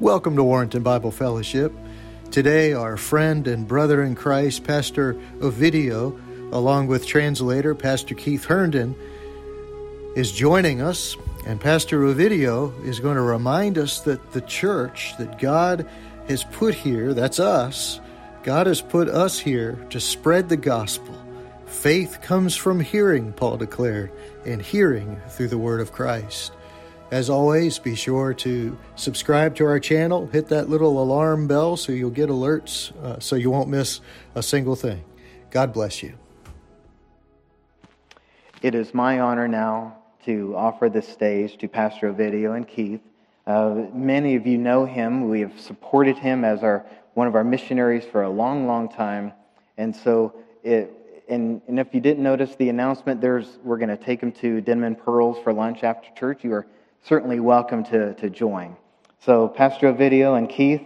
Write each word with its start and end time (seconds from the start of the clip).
Welcome 0.00 0.34
to 0.34 0.42
Warrenton 0.42 0.82
Bible 0.82 1.12
Fellowship. 1.12 1.72
Today, 2.32 2.72
our 2.72 2.96
friend 2.96 3.46
and 3.46 3.66
brother 3.66 4.02
in 4.02 4.16
Christ, 4.16 4.64
Pastor 4.64 5.14
Ovidio, 5.38 6.18
along 6.52 6.88
with 6.88 7.06
translator 7.06 7.76
Pastor 7.76 8.16
Keith 8.16 8.44
Herndon, 8.44 8.96
is 10.16 10.32
joining 10.32 10.82
us. 10.82 11.16
And 11.46 11.60
Pastor 11.60 12.00
Ovidio 12.00 12.84
is 12.84 12.98
going 12.98 13.14
to 13.14 13.22
remind 13.22 13.78
us 13.78 14.00
that 14.00 14.32
the 14.32 14.40
church 14.40 15.16
that 15.18 15.38
God 15.38 15.88
has 16.26 16.42
put 16.42 16.74
here, 16.74 17.14
that's 17.14 17.38
us, 17.38 18.00
God 18.42 18.66
has 18.66 18.82
put 18.82 19.08
us 19.08 19.38
here 19.38 19.78
to 19.90 20.00
spread 20.00 20.48
the 20.48 20.56
gospel. 20.56 21.14
Faith 21.66 22.18
comes 22.20 22.56
from 22.56 22.80
hearing, 22.80 23.32
Paul 23.32 23.58
declared, 23.58 24.10
and 24.44 24.60
hearing 24.60 25.20
through 25.28 25.48
the 25.48 25.58
word 25.58 25.80
of 25.80 25.92
Christ. 25.92 26.50
As 27.10 27.30
always, 27.30 27.78
be 27.78 27.94
sure 27.94 28.34
to 28.34 28.76
subscribe 28.96 29.54
to 29.56 29.66
our 29.66 29.78
channel, 29.78 30.26
hit 30.26 30.48
that 30.48 30.68
little 30.68 31.02
alarm 31.02 31.46
bell 31.46 31.76
so 31.76 31.92
you'll 31.92 32.10
get 32.10 32.28
alerts 32.28 32.96
uh, 33.04 33.20
so 33.20 33.36
you 33.36 33.50
won't 33.50 33.68
miss 33.68 34.00
a 34.34 34.42
single 34.42 34.74
thing. 34.74 35.04
God 35.50 35.72
bless 35.72 36.02
you. 36.02 36.14
It 38.62 38.74
is 38.74 38.94
my 38.94 39.20
honor 39.20 39.46
now 39.46 39.98
to 40.24 40.56
offer 40.56 40.88
the 40.88 41.02
stage 41.02 41.58
to 41.58 41.68
Pastor 41.68 42.12
Ovidio 42.12 42.56
and 42.56 42.66
Keith. 42.66 43.02
Uh, 43.46 43.86
many 43.92 44.36
of 44.36 44.46
you 44.46 44.56
know 44.56 44.86
him. 44.86 45.28
We 45.28 45.40
have 45.40 45.60
supported 45.60 46.16
him 46.16 46.44
as 46.44 46.62
our 46.62 46.86
one 47.14 47.28
of 47.28 47.34
our 47.34 47.44
missionaries 47.44 48.04
for 48.04 48.22
a 48.22 48.30
long, 48.30 48.66
long 48.66 48.88
time. 48.88 49.32
And 49.78 49.94
so, 49.94 50.34
it, 50.62 50.92
and, 51.28 51.62
and 51.68 51.78
if 51.78 51.94
you 51.94 52.00
didn't 52.00 52.22
notice 52.22 52.54
the 52.56 52.68
announcement, 52.68 53.20
there's, 53.20 53.58
we're 53.62 53.78
going 53.78 53.88
to 53.88 53.96
take 53.96 54.20
him 54.20 54.32
to 54.32 54.60
Denman 54.60 54.96
Pearls 54.96 55.38
for 55.42 55.52
lunch 55.52 55.82
after 55.82 56.08
church. 56.18 56.44
You 56.44 56.52
are 56.54 56.66
certainly 57.04 57.38
welcome 57.38 57.84
to, 57.84 58.14
to 58.14 58.30
join. 58.30 58.76
So, 59.20 59.48
Pastor 59.48 59.92
Ovidio 59.92 60.36
and 60.36 60.48
Keith, 60.48 60.82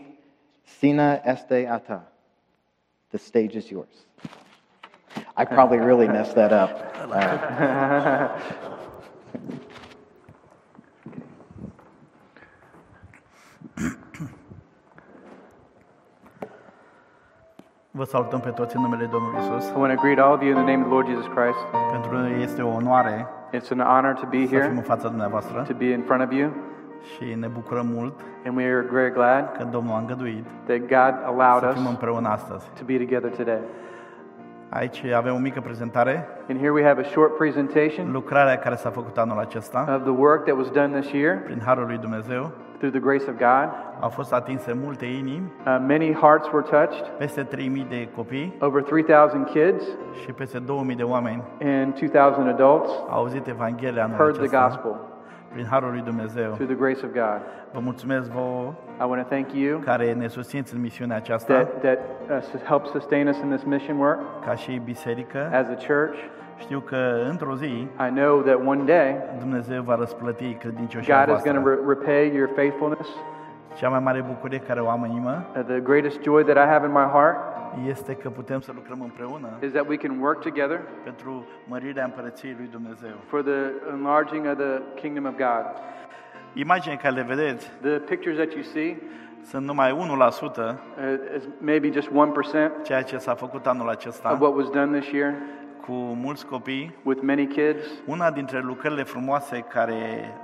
Sina 0.80 1.20
Este 1.24 1.66
Ata, 1.66 2.02
the 3.10 3.18
stage 3.18 3.56
is 3.56 3.70
yours. 3.70 3.88
I 5.36 5.44
probably 5.44 5.78
really 5.78 6.08
messed 6.08 6.34
that 6.34 6.52
up. 6.52 6.94
Vă 17.98 18.04
salutăm 18.04 18.40
pe 18.40 18.48
toți 18.50 18.76
în 18.76 18.82
numele 18.82 19.04
Domnului 19.04 19.38
Isus. 19.40 19.64
I 19.68 19.72
want 19.76 19.94
to 19.94 20.00
greet 20.00 20.18
all 20.18 20.32
of 20.32 20.42
you 20.42 20.50
in 20.50 20.58
the 20.64 20.68
name 20.72 20.80
of 20.82 20.86
the 20.88 20.94
Lord 20.96 21.06
Jesus 21.12 21.26
Christ. 21.36 21.60
Pentru 21.90 22.10
noi 22.16 22.42
este 22.42 22.62
o 22.62 22.72
onoare 22.80 23.26
It's 23.56 23.70
an 23.76 23.80
honor 23.92 24.12
to 24.22 24.26
be 24.34 24.42
să 24.46 24.48
fim 24.48 24.58
în 24.58 24.82
here, 24.82 24.92
fața 24.92 25.08
dumneavoastră 25.08 25.56
to 25.72 25.74
be 25.84 25.88
in 25.98 26.02
front 26.08 26.22
of 26.26 26.30
you, 26.38 26.48
și 27.10 27.24
ne 27.42 27.46
bucurăm 27.46 27.86
mult 27.96 28.14
and 28.46 28.56
we 28.56 28.64
are 28.64 28.86
very 28.90 29.12
glad 29.12 29.42
că 29.56 29.62
Domnul 29.64 29.94
a 29.94 29.98
îngăduit 29.98 30.44
that 30.66 30.78
God 30.96 31.14
allowed 31.30 31.62
să 31.62 31.70
fim 31.78 31.84
us 31.84 31.88
împreună 31.88 32.28
astăzi. 32.28 32.64
to 32.78 32.84
be 32.84 32.96
together 33.04 33.30
today. 33.30 33.62
Aici 34.70 35.04
avem 35.16 35.34
o 35.34 35.38
mică 35.38 35.60
prezentare, 35.60 36.28
And 36.50 36.58
here 36.58 36.70
we 36.72 36.82
have 36.84 37.00
a 37.00 37.04
short 37.04 37.36
presentation 37.36 38.12
lucrarea 38.12 38.56
care 38.58 38.74
s-a 38.74 38.90
făcut 38.90 39.18
anul 39.18 39.38
acesta. 39.38 39.84
of 39.96 40.02
the 40.02 40.10
work 40.22 40.44
that 40.44 40.56
was 40.56 40.70
done 40.70 41.00
this 41.00 41.10
year 41.12 41.36
prin 41.44 41.60
Harul 41.64 41.86
lui 41.86 41.96
Dumnezeu. 41.98 42.50
through 42.78 42.92
the 42.94 43.00
grace 43.08 43.24
of 43.30 43.36
God. 43.36 43.68
Au 44.00 44.08
fost 44.08 44.32
atinse 44.32 44.72
multe 44.82 45.04
inimi, 45.06 45.42
Uh, 45.66 45.76
many 45.86 46.12
hearts 46.12 46.48
were 46.52 46.66
touched, 46.70 47.06
peste 47.18 47.42
3000 47.42 47.86
de 47.88 48.08
copii. 48.16 48.56
Over 48.60 48.82
3,000 48.82 49.44
kids. 49.44 49.84
Și 50.24 50.32
peste 50.32 50.58
2000 50.58 50.96
de 50.96 51.02
oameni. 51.02 51.42
And 51.82 51.94
2,000 51.94 52.48
adults 52.48 52.90
au 53.08 53.18
auzit 53.18 53.46
Evanghelia 53.46 54.02
anul 54.04 54.16
heard 54.16 54.32
the 54.34 54.42
acesta. 54.42 54.66
gospel 54.68 54.96
prin 55.52 55.66
Harul 55.70 55.90
lui 55.90 56.00
Dumnezeu. 56.00 56.50
through 56.50 56.70
the 56.70 56.78
grace 56.78 57.00
of 57.06 57.12
God. 57.12 57.40
Vă 57.72 57.80
mulțumesc 57.82 58.30
vouă 58.30 58.72
I 59.00 59.04
want 59.08 59.22
to 59.22 59.28
thank 59.28 59.52
you 59.52 59.78
care 59.78 60.12
ne 60.12 60.26
susțineți 60.28 60.74
în 60.74 60.80
misiunea 60.80 61.16
aceasta 61.16 61.54
that, 61.54 61.80
that 61.80 61.98
uh, 62.30 62.42
s- 62.42 62.62
helped 62.64 62.90
sustain 62.90 63.28
us 63.28 63.36
in 63.38 63.48
this 63.48 63.62
mission 63.64 63.98
work 63.98 64.18
ca 64.44 64.54
și 64.54 64.80
biserică. 64.84 65.50
as 65.52 65.66
a 65.68 65.74
church. 65.86 66.18
Știu 66.58 66.80
că 66.80 66.96
într-o 67.28 67.54
zi 67.54 67.66
I 68.08 68.10
know 68.14 68.40
that 68.40 68.58
one 68.66 68.82
day 68.84 69.16
Dumnezeu 69.38 69.82
va 69.82 69.96
răsplăti 69.96 70.52
credincioșia 70.54 71.24
God 71.24 71.36
is 71.36 71.42
going 71.42 71.56
to 71.56 71.62
voastră. 71.62 71.84
re- 71.84 71.94
repay 71.98 72.36
your 72.36 72.48
faithfulness. 72.54 73.08
Cea 73.74 73.88
mai 73.88 73.98
mare 74.00 74.24
bucurie 74.28 74.58
care 74.58 74.80
o 74.80 74.88
am 74.88 75.02
în 75.02 75.10
inimă 75.10 75.44
Uh, 75.56 75.62
the 75.64 75.80
greatest 75.80 76.22
joy 76.22 76.42
that 76.44 76.56
I 76.56 76.68
have 76.72 76.86
in 76.86 76.92
my 76.92 77.06
heart 77.12 77.36
este 77.86 78.14
că 78.14 78.30
putem 78.30 78.60
să 78.60 78.72
lucrăm 78.74 79.00
împreună 79.00 79.48
is 79.62 79.70
that 79.72 79.88
we 79.88 79.96
can 79.96 80.18
work 80.20 80.40
together 80.40 80.80
pentru 81.04 81.46
mărirea 81.68 82.04
împărăției 82.04 82.54
lui 82.58 82.68
Dumnezeu. 82.70 83.14
for 83.26 83.42
the 83.42 83.72
enlarging 83.92 84.46
of 84.46 84.56
the 84.56 84.80
kingdom 84.94 85.24
of 85.24 85.36
God. 85.36 85.64
Imaginea 86.52 86.96
care 86.96 87.14
le 87.14 87.22
vedeți 87.22 87.70
The 87.80 87.98
pictures 87.98 88.36
that 88.36 88.52
you 88.52 88.62
see 88.62 88.96
sunt 89.44 89.66
numai 89.66 89.92
1% 89.92 90.56
uh, 90.56 90.74
is 91.36 91.48
maybe 91.60 91.90
just 91.90 92.08
1% 92.08 92.12
ceea 92.82 93.02
ce 93.02 93.18
s-a 93.18 93.34
făcut 93.34 93.66
anul 93.66 93.88
acesta 93.88 94.32
of 94.32 94.40
what 94.40 94.54
was 94.54 94.70
done 94.70 94.98
this 94.98 95.10
year 95.10 95.34
cu 95.88 95.94
mulți 95.94 96.46
copii. 96.46 96.94
with 97.02 97.20
many 97.22 97.46
kids. 97.46 97.84
Una 98.06 98.30
dintre 98.30 98.60
lucrările 98.60 99.02
frumoase 99.02 99.64
care 99.68 99.94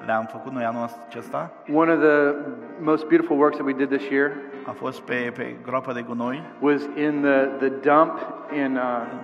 le-am 0.07 0.29
făcut 0.31 0.53
noi 0.53 0.65
anul 0.65 0.89
acesta 1.09 1.53
One 1.75 1.93
of 1.93 1.99
the 1.99 2.35
most 2.81 3.07
beautiful 3.07 3.37
works 3.39 3.57
that 3.57 3.67
we 3.67 3.73
did 3.73 3.89
this 3.99 4.09
year 4.09 4.31
a 4.67 4.71
fost 4.71 5.01
pe, 5.01 5.33
pe 5.37 5.55
groapă 5.67 5.93
de 5.93 6.01
gunoi. 6.09 6.43
was 6.61 6.81
in 6.97 7.21
the, 7.23 7.69
the 7.69 7.69
dump 7.69 8.19
in 8.65 8.77
uh, 8.77 8.83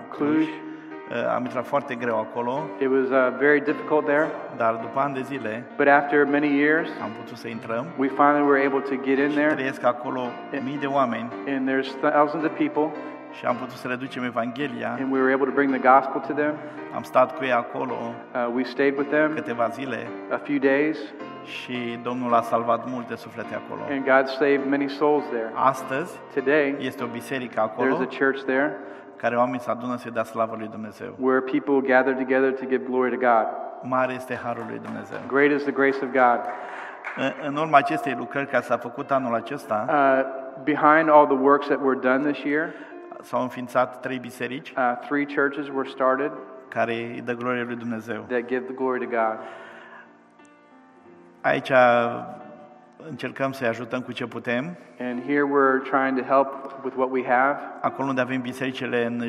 Cluj. 0.09 0.43
Uh, 0.43 1.33
Am 1.35 1.43
intrat 1.43 1.65
foarte 1.65 1.95
greu 1.95 2.17
acolo, 2.19 2.63
It 2.79 2.87
was 2.87 3.07
uh, 3.09 3.37
very 3.39 3.61
difficult 3.61 4.05
there, 4.05 4.27
dar 4.57 4.73
după 4.75 4.99
ani 4.99 5.13
de 5.13 5.21
zile 5.21 5.63
but 5.77 5.87
after 5.87 6.25
many 6.25 6.47
years, 6.59 6.89
am 7.03 7.09
putut 7.21 7.37
să 7.37 7.47
intrăm. 7.47 7.85
we 7.97 8.07
finally 8.07 8.45
were 8.49 8.65
able 8.65 8.79
to 8.79 8.95
get 9.03 9.17
in 9.17 9.29
there, 9.31 9.53
Trăiesc 9.53 9.83
acolo 9.83 10.21
mii 10.63 10.77
de 10.77 10.85
oameni 10.85 11.29
and 11.47 11.69
there's 11.69 11.89
thousands 12.11 12.43
of 12.45 12.51
people, 12.57 12.91
și 13.31 13.45
am 13.45 13.55
putut 13.55 13.75
să 13.75 13.87
le 13.87 13.95
ducem 13.95 14.23
Evanghelia. 14.23 14.97
and 14.99 15.11
we 15.11 15.19
were 15.21 15.33
able 15.33 15.45
to 15.45 15.51
bring 15.53 15.71
the 15.77 15.89
gospel 15.93 16.21
to 16.21 16.33
them. 16.33 16.53
Am 16.95 17.03
stat 17.03 17.37
cu 17.37 17.43
ei 17.43 17.51
acolo 17.53 17.95
Uh, 18.33 18.53
we 18.53 18.63
stayed 18.63 18.97
with 18.97 19.09
them 19.09 19.33
câteva 19.33 19.67
zile 19.67 20.07
a 20.31 20.37
few 20.37 20.57
days, 20.57 20.97
și 21.43 21.99
Domnul 22.03 22.33
a 22.33 22.41
salvat 22.41 22.89
multe 22.89 23.15
suflete 23.15 23.55
acolo. 23.55 23.81
and 23.91 24.03
God 24.05 24.27
saved 24.27 24.69
many 24.69 24.89
souls 24.89 25.23
there. 25.25 25.51
Astăzi 25.53 26.19
Today, 26.33 26.75
este 26.79 27.03
o 27.03 27.07
biserică 27.07 27.59
acolo 27.61 27.95
there's 27.95 28.07
a 28.13 28.17
church 28.17 28.41
there 28.43 28.77
care 29.17 29.35
oamenii 29.35 29.59
se 29.59 29.69
adună 29.71 29.95
să-i 29.97 30.11
dea 30.11 30.23
slavă 30.23 30.55
lui 30.57 30.67
Dumnezeu. 30.67 31.15
where 31.19 31.39
people 31.39 31.93
gather 31.93 32.13
together 32.13 32.51
to 32.51 32.65
give 32.65 32.83
glory 32.89 33.09
to 33.09 33.17
God. 33.17 33.45
Mare 33.83 34.13
este 34.13 34.39
harul 34.43 34.65
lui 34.69 34.79
Dumnezeu. 34.83 35.17
Great 35.27 35.51
is 35.51 35.61
the 35.63 35.71
grace 35.71 35.97
of 36.03 36.09
God. 36.11 36.39
În, 37.17 37.31
în 37.47 37.55
urma 37.55 37.77
acestei 37.77 38.15
lucrări 38.17 38.47
care 38.47 38.63
s-a 38.63 38.77
făcut 38.77 39.11
anul 39.11 39.35
acesta, 39.35 39.85
Uh, 39.89 40.25
behind 40.63 41.09
all 41.09 41.25
the 41.25 41.37
works 41.41 41.67
that 41.67 41.79
were 41.83 41.99
done 42.01 42.31
this 42.31 42.43
year, 42.43 42.69
s-au 43.21 43.41
înființat 43.41 43.99
trei 43.99 44.17
biserici 44.19 44.69
uh, 44.69 44.97
three 45.07 45.25
churches 45.25 45.67
were 45.67 45.89
started 45.89 46.31
care 46.67 46.93
îi 46.93 47.21
dă 47.21 47.33
glorie 47.33 47.63
lui 47.63 47.75
Dumnezeu. 47.75 48.25
that 48.27 48.45
give 48.47 48.65
the 48.65 48.73
glory 48.73 48.99
to 48.99 49.05
God. 49.05 49.37
Aici 51.41 51.71
încercăm 53.09 53.51
să-i 53.51 53.67
ajutăm 53.67 54.01
cu 54.01 54.11
ce 54.11 54.25
putem. 54.25 54.77
And 55.09 55.19
here 55.23 55.43
we're 55.45 55.79
trying 55.89 56.15
to 56.17 56.23
help 56.23 56.47
with 56.83 56.95
what 56.97 57.09
we 57.11 57.23
have. 57.23 57.57
Acolo 57.81 58.07
unde 58.07 58.21
avem 58.21 58.41
bisericile 58.41 59.05
în, 59.05 59.23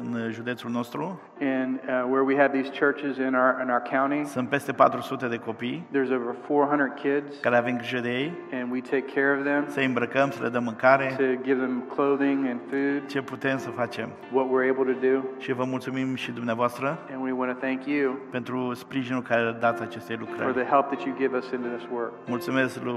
în 0.00 0.30
județul 0.30 0.70
nostru, 0.70 1.20
And 1.40 1.80
uh, 1.88 2.04
where 2.10 2.22
we 2.22 2.36
have 2.36 2.60
these 2.60 2.70
churches 2.84 3.16
in 3.16 3.34
our, 3.34 3.60
in 3.62 3.68
our 3.70 3.82
county, 3.90 4.24
sunt 4.28 4.48
peste 4.48 4.72
400 4.72 5.26
de 5.28 5.36
copii 5.36 5.86
there's 5.92 6.10
over 6.12 6.34
400 6.46 6.92
kids, 6.94 7.36
care 7.40 7.56
avem 7.56 7.76
grijă 7.76 8.00
de 8.00 8.08
ei, 8.10 8.32
and 8.52 8.72
we 8.72 8.80
take 8.80 9.04
care 9.14 9.36
of 9.38 9.44
them 9.44 9.64
să 9.68 9.78
îi 9.78 9.84
îmbrăcăm, 9.86 10.30
să 10.30 10.42
le 10.42 10.48
dăm 10.48 10.62
mâncare, 10.64 11.14
to 11.16 11.42
give 11.42 11.60
them 11.60 11.82
clothing 11.94 12.46
and 12.46 12.60
food, 12.70 13.06
ce 13.06 13.22
putem 13.22 13.58
să 13.58 13.70
facem. 13.70 14.08
what 14.32 14.46
we're 14.46 14.70
able 14.70 14.92
to 14.92 14.98
do. 15.10 15.24
Și 15.38 15.52
vă 15.52 15.64
mulțumim 15.64 16.14
și 16.14 16.30
dumneavoastră 16.32 16.98
And 17.12 17.22
we 17.24 17.32
want 17.32 17.52
to 17.52 17.58
thank 17.66 17.84
you 17.86 18.16
pentru 18.30 18.74
sprijinul 18.74 19.22
care 19.22 19.40
îl 19.40 19.56
dați 19.60 19.82
acestei 19.82 20.16
for 20.16 20.26
lucrări. 20.28 20.52
the 20.52 20.64
help 20.74 20.86
that 20.86 21.00
you 21.04 21.14
give 21.16 21.36
us 21.36 21.50
into 21.50 21.68
this 21.76 21.86
work. 21.92 22.12
Mulțumesc 22.26 22.82
lui 22.82 22.94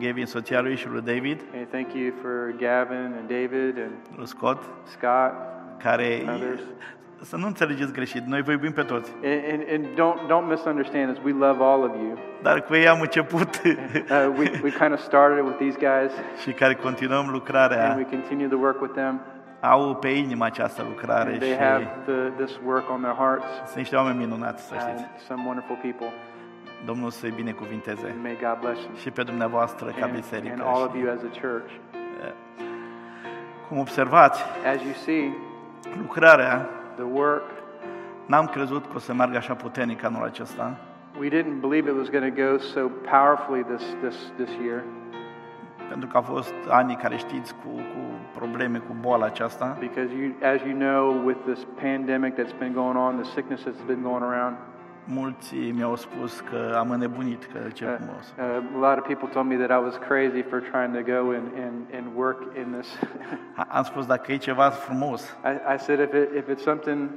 Gavin, 0.00 0.26
soția 0.26 0.60
lui 0.60 0.76
și 0.76 0.88
lui 0.88 1.00
David, 1.00 1.40
And 1.56 1.66
thank 1.70 1.92
you 1.94 2.12
for 2.22 2.54
Gavin 2.58 3.14
and 3.18 3.26
David 3.28 3.78
and 3.84 3.92
lui 4.16 4.26
Scott, 4.26 4.62
Scott. 4.84 5.32
care, 5.82 6.22
Others. 6.34 6.60
să 7.20 7.36
nu 7.36 7.46
înțelegeți 7.46 7.92
greșit, 7.92 8.24
noi 8.26 8.42
vă 8.42 8.50
iubim 8.50 8.72
pe 8.72 8.82
toți, 8.82 9.12
And, 9.24 9.42
and, 9.52 9.62
and 9.72 9.84
don't, 9.94 10.26
don't 10.28 10.48
misunderstand 10.50 11.10
us. 11.10 11.18
We 11.24 11.32
love 11.46 11.62
all 11.64 11.82
of 11.82 11.90
you. 12.02 12.18
dar 12.42 12.60
cu 12.62 12.74
ei 12.74 12.88
am 12.88 13.00
început 13.00 13.48
Uh, 13.64 14.34
we, 14.38 14.50
we 14.62 14.70
kind 14.70 14.92
of 14.92 14.98
started 14.98 15.44
with 15.44 15.56
these 15.58 15.78
guys, 15.78 16.12
și 16.42 16.52
care 16.52 16.74
continuăm 16.74 17.20
and 17.24 17.30
lucrarea, 17.32 17.94
we 17.96 18.04
continue 18.04 18.46
to 18.48 18.56
work 18.56 18.80
with 18.80 18.94
them. 18.94 19.20
au 19.60 19.94
pe 19.96 20.08
inimă 20.08 20.44
această 20.44 20.82
lucrare 20.88 21.30
And 21.30 21.38
they 21.40 21.50
și 21.52 21.56
have 21.58 21.88
the, 22.06 22.44
this 22.44 22.58
work 22.66 22.90
on 22.90 23.00
their 23.00 23.14
hearts. 23.16 23.44
sunt 23.64 23.76
niște 23.76 23.96
oameni 23.96 24.18
minunați, 24.18 24.66
să 24.66 24.74
știți. 24.74 24.90
And 24.90 25.18
some 25.26 25.42
wonderful 25.46 25.76
people. 25.82 26.06
Domnul 26.84 27.10
să-i 27.10 27.30
binecuvinteze 27.30 28.06
And 28.14 28.22
may 28.22 28.38
God 28.42 28.58
bless 28.60 28.82
you. 28.82 28.94
și 28.94 29.10
pe 29.10 29.22
dumneavoastră 29.22 29.86
ca 29.98 30.04
And, 30.04 30.14
biserică. 30.14 30.52
and 30.52 30.62
all 30.74 30.82
of 30.84 30.92
Și, 30.94 31.00
you 31.00 31.10
as 31.12 31.20
a 31.22 31.40
church. 31.40 31.70
cum 33.68 33.78
observați, 33.78 34.42
As 34.74 34.82
you 34.82 34.92
see, 34.92 35.32
lucrarea, 36.00 36.68
the 36.94 37.04
work, 37.12 37.42
n-am 38.26 38.46
crezut 38.46 38.82
că 38.86 38.92
o 38.94 38.98
să 38.98 39.14
meargă 39.14 39.36
așa 39.36 39.54
puternic 39.54 40.04
anul 40.04 40.24
acesta. 40.24 40.76
we 41.20 41.28
didn't 41.28 41.60
believe 41.60 41.90
it 41.90 41.96
was 41.96 42.10
going 42.10 42.34
to 42.34 42.42
go 42.42 42.58
so 42.58 42.80
powerfully 43.10 43.64
this, 43.64 43.82
this, 44.02 44.32
this 44.36 44.50
year. 44.64 44.82
pentru 45.88 46.08
că 46.08 46.16
au 46.16 46.22
fost 46.22 46.54
ani 46.68 46.96
care 46.96 47.16
știți 47.16 47.54
cu, 47.54 47.68
cu 47.74 48.00
probleme 48.38 48.78
cu 48.78 48.96
boala 49.00 49.24
aceasta. 49.26 49.76
Because 49.80 50.08
you, 50.14 50.32
as 50.54 50.60
you 50.62 50.74
know, 50.78 51.24
with 51.26 51.38
this 51.44 51.66
pandemic 51.82 52.34
that's 52.34 52.58
been 52.58 52.72
going 52.72 52.96
on, 52.96 53.16
the 53.22 53.30
sickness 53.30 53.62
that's 53.66 53.86
been 53.86 54.02
going 54.02 54.22
around, 54.22 54.56
Mulți 55.10 55.54
mi-au 55.56 55.96
spus 55.96 56.40
că 56.40 56.74
am 56.78 56.90
înnebunit, 56.90 57.44
că 57.52 57.58
ce 57.70 57.84
uh, 57.84 57.94
frumos. 57.96 58.34
uh, 58.38 58.84
a 58.84 58.88
lot 58.88 58.98
of 58.98 59.06
people 59.06 59.28
told 59.32 59.46
me 59.46 59.56
that 59.66 59.70
I 59.80 59.84
was 59.84 59.96
crazy 60.08 60.42
for 60.42 60.60
trying 60.60 60.92
to 60.94 61.02
go 61.12 61.30
and, 61.30 61.46
and, 61.64 61.74
and 61.96 62.06
work 62.16 62.42
in 62.56 62.72
this. 62.78 62.98
Am 63.68 63.82
spus, 63.82 64.06
dacă 64.06 64.32
e 64.32 64.36
ceva 64.36 64.68
frumos, 64.70 65.36
I, 65.44 65.74
I 65.74 65.78
said, 65.78 65.98
if, 66.00 66.12
it, 66.12 66.28
if 66.36 66.48
it's 66.48 66.62
something, 66.62 67.08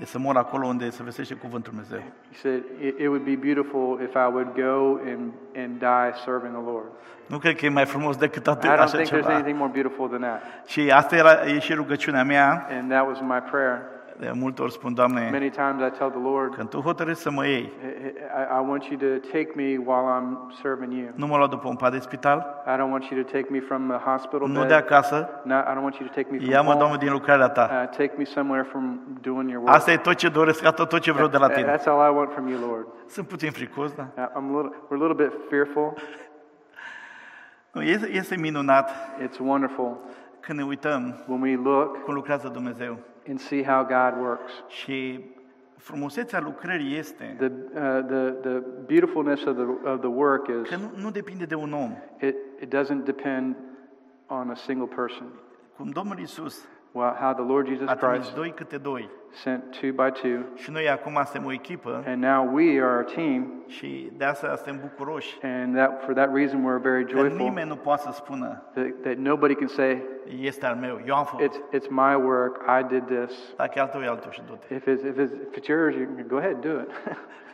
e 0.00 0.04
să 0.04 0.18
mor 0.18 0.36
acolo 0.36 0.66
unde 0.66 0.90
se 0.90 1.02
vestește 1.02 1.34
cuvântul 1.34 1.72
Dumnezeu. 1.72 1.98
he 2.30 2.36
said, 2.36 2.62
it, 2.80 2.98
it 2.98 3.06
would 3.06 3.24
be 3.24 3.36
beautiful 3.36 4.00
if 4.02 4.14
I 4.14 4.28
would 4.32 4.52
go 4.54 4.98
and, 5.10 5.32
and 5.56 5.78
die 5.78 6.12
serving 6.24 6.52
the 6.52 6.64
Lord. 6.70 6.86
Nu 7.26 7.38
cred 7.38 7.56
că 7.56 7.66
e 7.66 7.68
mai 7.68 7.84
frumos 7.84 8.16
decât 8.16 8.46
atât, 8.46 8.70
I 8.70 8.74
don't 8.76 8.90
think 8.90 9.08
there's 9.08 9.34
anything 9.34 9.58
more 9.58 9.70
beautiful 9.72 10.08
than 10.08 10.20
that. 10.20 10.42
Și 10.66 10.90
asta 10.90 11.16
era, 11.16 11.44
e 11.44 11.58
și 11.58 11.74
rugăciunea 11.74 12.24
mea. 12.24 12.66
And 12.70 12.90
that 12.90 13.06
was 13.06 13.20
my 13.20 13.42
prayer. 13.50 13.82
De 14.20 14.30
multe 14.34 14.62
ori 14.62 14.72
spun, 14.72 14.94
Doamne, 14.94 15.28
Many 15.30 15.50
times 15.50 15.80
I 15.82 15.90
tell 15.98 16.10
the 16.10 16.20
Lord, 16.22 16.54
când 16.54 16.68
Tu 16.68 16.80
hotărâți 16.80 17.20
să 17.20 17.30
mă 17.30 17.46
iei, 17.46 17.62
I, 17.62 18.06
I 18.40 18.60
I 18.62 18.68
want 18.68 18.84
you 18.84 18.98
to 18.98 19.26
take 19.32 19.48
me 19.54 19.62
while 19.62 20.06
I'm 20.16 20.50
serving 20.62 20.92
you. 20.92 21.08
nu 21.14 21.26
mă 21.26 21.36
lua 21.36 21.46
după 21.46 21.68
un 21.68 21.76
pat 21.76 21.92
de 21.92 21.98
spital, 21.98 22.62
I 22.66 22.70
don't 22.76 22.90
want 22.90 23.04
you 23.04 23.22
to 23.22 23.30
take 23.30 23.46
me 23.50 23.60
from 23.60 23.88
the 23.88 24.10
hospital 24.10 24.48
nu 24.48 24.60
de 24.60 24.66
bed. 24.66 24.70
acasă, 24.76 25.28
No, 25.44 25.54
I 25.54 25.62
don't 25.74 25.82
want 25.82 25.94
you 25.96 26.08
to 26.08 26.14
take 26.14 26.28
me 26.30 26.36
from 26.38 26.50
ia-mă, 26.50 26.68
home. 26.68 26.78
Doamne, 26.78 26.96
din 26.96 27.12
lucrarea 27.12 27.48
Ta. 27.48 27.70
Uh, 27.82 27.88
take 27.96 28.12
me 28.18 28.24
somewhere 28.24 28.62
from 28.70 29.00
doing 29.20 29.50
your 29.50 29.62
work. 29.62 29.74
Asta 29.76 29.92
e 29.92 29.96
tot 29.96 30.14
ce 30.14 30.28
doresc, 30.28 30.64
asta 30.64 30.84
tot 30.84 31.00
ce 31.00 31.12
vreau 31.12 31.28
de 31.28 31.36
la 31.36 31.48
That- 31.48 31.54
Tine. 31.54 31.76
That's 31.76 31.86
all 31.86 32.12
I 32.12 32.16
want 32.16 32.30
from 32.32 32.48
you, 32.48 32.58
Lord. 32.68 32.86
Sunt 33.06 33.26
puțin 33.28 33.50
fricos, 33.50 33.92
da? 33.92 34.08
Uh, 34.16 34.22
I'm 34.24 34.54
a 34.54 34.60
little, 34.60 34.70
we're 34.88 35.02
a 35.02 35.06
little 35.06 35.24
bit 35.24 35.32
fearful. 35.48 35.92
Nu, 37.72 37.82
Este, 37.82 38.08
este 38.10 38.36
minunat 38.36 38.90
It's 39.22 39.38
wonderful 39.40 39.96
când 40.40 40.58
ne 40.58 40.64
uităm 40.64 41.14
when 41.26 41.40
we 41.40 41.56
look 41.62 42.02
cum 42.04 42.14
lucrează 42.14 42.48
Dumnezeu. 42.48 42.98
And 43.28 43.40
see 43.40 43.64
how 43.64 43.82
God 43.84 44.22
works. 44.22 44.52
Și 44.68 45.24
frumusețea 45.76 46.40
lucrării 46.40 46.96
este 46.98 47.36
The, 47.38 47.46
uh, 47.46 48.04
the, 48.06 48.30
the 48.30 48.62
beautifulness 48.86 49.44
of 49.44 49.56
the, 49.56 49.90
of 49.90 50.00
the 50.00 50.08
work 50.08 50.46
is 50.48 50.68
că 50.68 50.76
nu, 50.76 50.90
nu 51.02 51.10
depinde 51.10 51.44
de 51.44 51.54
un 51.54 51.72
om. 51.72 51.96
it, 52.20 52.36
it 52.60 52.74
doesn't 52.74 53.04
depend 53.04 53.56
on 54.26 54.50
a 54.50 54.54
single 54.54 54.86
person. 54.86 55.26
Cum 55.76 55.90
Domnul 55.90 56.18
Iisus 56.18 56.54
Well, 56.54 56.75
how 57.02 57.32
the 57.32 57.42
Lord 57.42 57.66
Jesus 57.66 57.90
Christ 57.98 58.34
doi 58.34 58.50
câte 58.50 58.76
doi 58.76 59.08
sent 59.30 59.80
two 59.80 59.90
by 59.92 60.10
two, 60.10 60.38
și 60.54 60.70
noi 60.70 60.88
acum 60.88 61.20
suntem 61.24 61.44
o 61.44 61.52
echipă 61.52 62.02
and 62.06 62.22
now 62.22 62.54
we 62.54 62.82
are 62.82 62.98
a 62.98 63.14
team, 63.14 63.64
și 63.66 64.10
de 64.16 64.24
asta 64.24 64.56
suntem 64.56 64.80
bucuroși 64.80 65.38
and 65.42 65.74
that 65.74 66.02
for 66.04 66.14
that 66.14 66.34
reason 66.34 66.64
we're 66.64 66.82
very 66.82 67.04
că 67.04 67.18
joyful 67.18 67.38
nimeni 67.38 67.68
nu 67.68 67.76
poate 67.76 68.02
să 68.02 68.12
spună 68.12 68.62
that, 68.74 68.86
that 69.02 69.16
nobody 69.16 69.54
can 69.54 69.68
say 69.68 70.02
este 70.40 70.66
al 70.66 70.76
meu, 70.76 71.00
eu 71.06 71.14
am 71.14 71.24
făcut. 71.24 71.44
it's 71.44 71.58
it's 71.74 71.88
my 71.88 72.14
work, 72.14 72.62
I 72.80 72.82
did 72.82 73.04
this. 73.06 73.54
Dacă 73.56 73.72
e 73.76 73.80
al 73.80 73.88
tău, 73.88 74.00
e 74.00 74.06
al 74.06 74.16
tău 74.16 74.30
și 74.30 74.42
du-te. 74.46 74.74
If 74.74 74.86
it's 74.86 75.02
if 75.04 75.16
it's, 75.18 75.32
if 75.32 75.56
it's 75.56 75.68
yours, 75.68 75.94
you 75.96 76.06
can 76.16 76.26
go 76.28 76.36
ahead 76.36 76.52
and 76.52 76.62
do 76.62 76.80
it. 76.80 76.90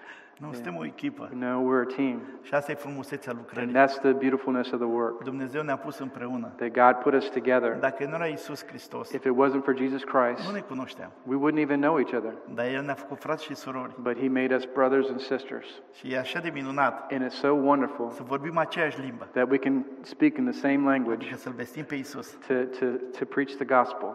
Nu, 0.46 0.52
suntem 0.52 0.76
o 0.76 0.84
echipă 0.84 1.28
no, 1.32 1.46
we're 1.46 1.90
a 1.90 1.94
team, 1.96 2.20
și 2.42 2.54
asta 2.54 2.72
e 2.72 2.74
frumusețea 2.74 3.32
and 3.56 3.76
that's 3.76 3.98
the 4.00 4.12
beautifulness 4.12 4.70
of 4.72 4.78
the 4.78 4.88
work 4.88 5.22
Dumnezeu 5.24 5.62
ne-a 5.62 5.76
pus 5.76 5.98
împreună. 5.98 6.52
that 6.56 6.70
God 6.70 7.02
put 7.02 7.14
us 7.14 7.30
together. 7.30 7.72
Dacă 7.72 8.04
nu 8.04 8.14
era 8.14 8.26
Iisus 8.26 8.66
Hristos, 8.66 9.12
If 9.12 9.24
it 9.24 9.32
wasn't 9.32 9.62
for 9.64 9.76
Jesus 9.76 10.04
nu 10.04 10.10
Christ, 10.20 10.52
ne 10.52 10.60
cunoșteam. 10.60 11.10
we 11.26 11.36
wouldn't 11.36 11.60
even 11.60 11.80
know 11.80 11.98
each 11.98 12.12
other. 12.14 12.32
Dar 12.54 12.66
El 12.66 12.82
ne-a 12.84 12.94
făcut 12.94 13.18
frați 13.18 13.44
și 13.44 13.54
surori. 13.54 13.94
But 14.00 14.16
He 14.18 14.28
made 14.28 14.54
us 14.54 14.64
brothers 14.64 15.08
and 15.08 15.20
sisters, 15.20 15.66
Și 15.92 16.12
e 16.12 16.18
așa 16.18 16.40
de 16.40 16.50
minunat 16.54 17.12
and 17.12 17.24
it's 17.24 17.34
so 17.38 17.48
wonderful 17.52 18.10
să 18.10 18.22
vorbim 18.22 18.56
aceeași 18.58 19.00
limbă. 19.00 19.28
that 19.32 19.50
we 19.50 19.58
can 19.58 19.86
speak 20.00 20.36
in 20.36 20.44
the 20.50 20.58
same 20.60 20.80
language 20.90 21.20
Adică 21.24 21.36
să-L 21.36 21.52
vestim 21.56 21.84
pe 21.84 21.94
Iisus. 21.94 22.36
to 22.46 22.54
to 22.78 22.86
to 23.18 23.24
preach 23.24 23.52
the 23.54 23.64
gospel 23.64 24.14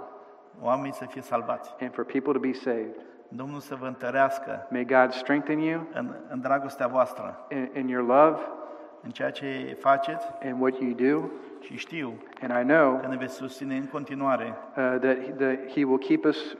Oamenii 0.61 0.93
să 0.93 1.05
fie 1.09 1.21
salvați. 1.21 1.75
and 1.81 1.93
for 1.93 2.03
people 2.03 2.31
to 2.33 2.39
be 2.39 2.53
saved. 2.53 2.95
Domnul 3.29 3.59
să 3.59 3.75
vă 3.75 3.85
întărească 3.85 4.67
May 4.69 4.85
God 4.85 5.11
strengthen 5.11 5.59
you 5.59 5.87
în, 5.93 6.15
în 6.29 6.41
dragostea 6.41 6.87
voastră, 6.87 7.45
in, 7.49 7.69
in 7.75 7.87
your 7.87 8.05
love 8.05 8.41
în 9.01 9.09
ceea 9.09 9.31
ce 9.31 9.77
faceți 9.79 10.25
and 10.43 10.61
what 10.61 10.79
you 10.79 10.91
do. 10.91 11.29
și 11.61 11.77
știu 11.77 12.13
And 12.41 12.51
I 12.61 12.73
know 12.73 12.99
că 12.99 13.07
ne 13.07 13.15
veți 13.15 13.35
susține 13.35 13.75
în 13.75 13.85
continuare 13.85 14.53
uh, 14.69 14.97
that, 14.99 15.17
that 15.37 15.69
He 15.73 15.83
will 15.83 15.97
keep 15.97 16.23
us, 16.23 16.57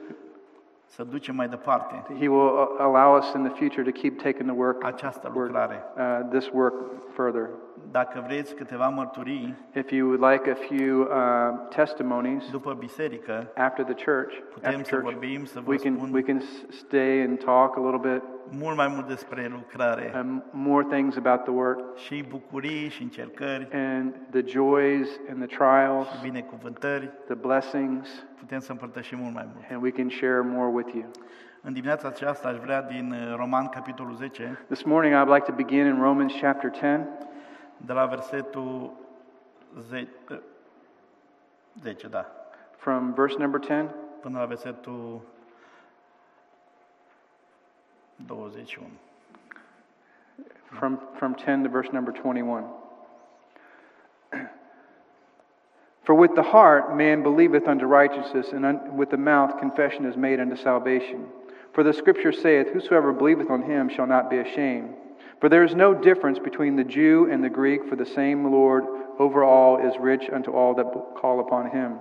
să 0.88 1.04
ducem 1.04 1.34
mai 1.34 1.48
departe 1.48 2.14
He 2.18 2.28
will 2.28 2.52
uh, 2.52 2.66
allow 2.78 3.16
us 3.16 3.32
in 3.34 3.42
the 3.42 3.52
future 3.54 3.82
to 3.82 3.90
keep 4.00 4.22
taking 4.22 4.48
the 4.50 4.58
work, 4.58 4.84
această 4.84 5.32
work 5.34 5.46
lucrare. 5.46 5.84
uh, 5.96 6.28
this 6.30 6.50
work 6.52 6.74
further. 7.12 7.48
Dacă 7.90 8.24
vreți 8.26 8.54
câteva 8.54 8.88
mărturii 8.88 9.56
If 9.74 9.90
you 9.90 10.08
would 10.08 10.32
like 10.32 10.50
a 10.50 10.54
few 10.54 11.00
uh, 11.00 11.06
testimonies 11.68 12.50
după 12.50 12.76
biserică, 12.78 13.52
after 13.56 13.84
the 13.84 14.04
church, 14.04 14.34
putem 14.52 14.74
after 14.80 14.84
să 14.84 15.00
vorbim, 15.02 15.44
să 15.44 15.60
vă 15.60 15.70
we 15.70 15.76
can 15.76 16.10
we 16.12 16.22
can 16.22 16.40
stay 16.68 17.20
and 17.22 17.44
talk 17.44 17.76
a 17.76 17.80
little 17.80 18.12
bit, 18.12 18.22
mult 18.50 18.76
mai 18.76 18.88
mult 18.88 19.06
despre 19.06 19.48
lucrare 19.52 20.12
um, 20.20 20.44
more 20.50 20.84
things 20.84 21.16
about 21.16 21.42
the 21.42 21.52
work 21.52 21.96
și 21.96 22.24
bucurii 22.28 22.88
și 22.88 23.02
încercări 23.02 23.68
and 23.72 24.14
the 24.30 24.42
joys 24.46 25.08
and 25.30 25.46
the 25.46 25.56
trials, 25.56 26.08
și 26.08 26.20
binecuvântări. 26.22 27.10
the 27.26 27.34
blessings, 27.34 28.08
Putem 28.38 28.58
să 28.58 28.72
împărtășim 28.72 29.18
mult 29.18 29.34
mai 29.34 29.48
mult. 29.54 29.64
and 29.70 29.82
we 29.82 29.90
can 29.90 30.08
share 30.08 30.40
more 30.40 30.70
with 30.72 30.94
you. 30.94 31.04
În 31.62 31.72
dimineața 31.72 32.08
aceasta 32.08 32.48
aș 32.48 32.56
vrea 32.56 32.82
din 32.82 33.10
uh, 33.12 33.34
Roman, 33.36 33.66
capitolul 33.68 34.14
10, 34.14 34.58
This 34.66 34.82
morning, 34.82 35.14
I'd 35.14 35.34
like 35.34 35.44
to 35.46 35.52
begin 35.52 35.86
in 35.86 36.00
Romans 36.02 36.32
chapter 36.40 36.70
10, 36.74 37.08
de 37.76 37.92
la 37.92 38.06
versetul 38.06 38.92
10, 39.88 40.08
10 41.82 42.08
da, 42.08 42.26
from 42.76 43.12
verse 43.12 43.36
number 43.38 43.60
10 43.64 43.94
până 44.20 44.38
la 44.38 44.44
versetul 44.44 45.20
21. 48.26 48.90
from, 50.78 50.98
from 51.18 51.34
10 51.34 51.64
to 51.64 51.68
verse 51.68 51.88
number 51.92 52.12
21. 52.12 52.64
For 56.04 56.14
with 56.14 56.34
the 56.34 56.42
heart 56.42 56.96
man 56.96 57.22
believeth 57.22 57.68
unto 57.68 57.86
righteousness, 57.86 58.48
and 58.52 58.64
un- 58.64 58.96
with 58.96 59.10
the 59.10 59.16
mouth 59.16 59.58
confession 59.58 60.06
is 60.06 60.16
made 60.16 60.40
unto 60.40 60.56
salvation. 60.56 61.26
For 61.74 61.82
the 61.84 61.92
scripture 61.92 62.32
saith, 62.32 62.68
Whosoever 62.68 63.12
believeth 63.12 63.50
on 63.50 63.62
him 63.62 63.88
shall 63.88 64.06
not 64.06 64.30
be 64.30 64.38
ashamed. 64.38 64.94
For 65.40 65.48
there 65.48 65.64
is 65.64 65.74
no 65.74 65.94
difference 65.94 66.38
between 66.38 66.76
the 66.76 66.84
Jew 66.84 67.28
and 67.30 67.44
the 67.44 67.50
Greek, 67.50 67.88
for 67.88 67.94
the 67.94 68.06
same 68.06 68.50
Lord 68.50 68.84
over 69.18 69.44
all 69.44 69.78
is 69.86 69.94
rich 70.00 70.28
unto 70.32 70.50
all 70.50 70.74
that 70.74 70.86
call 71.16 71.40
upon 71.40 71.70
him. 71.70 71.98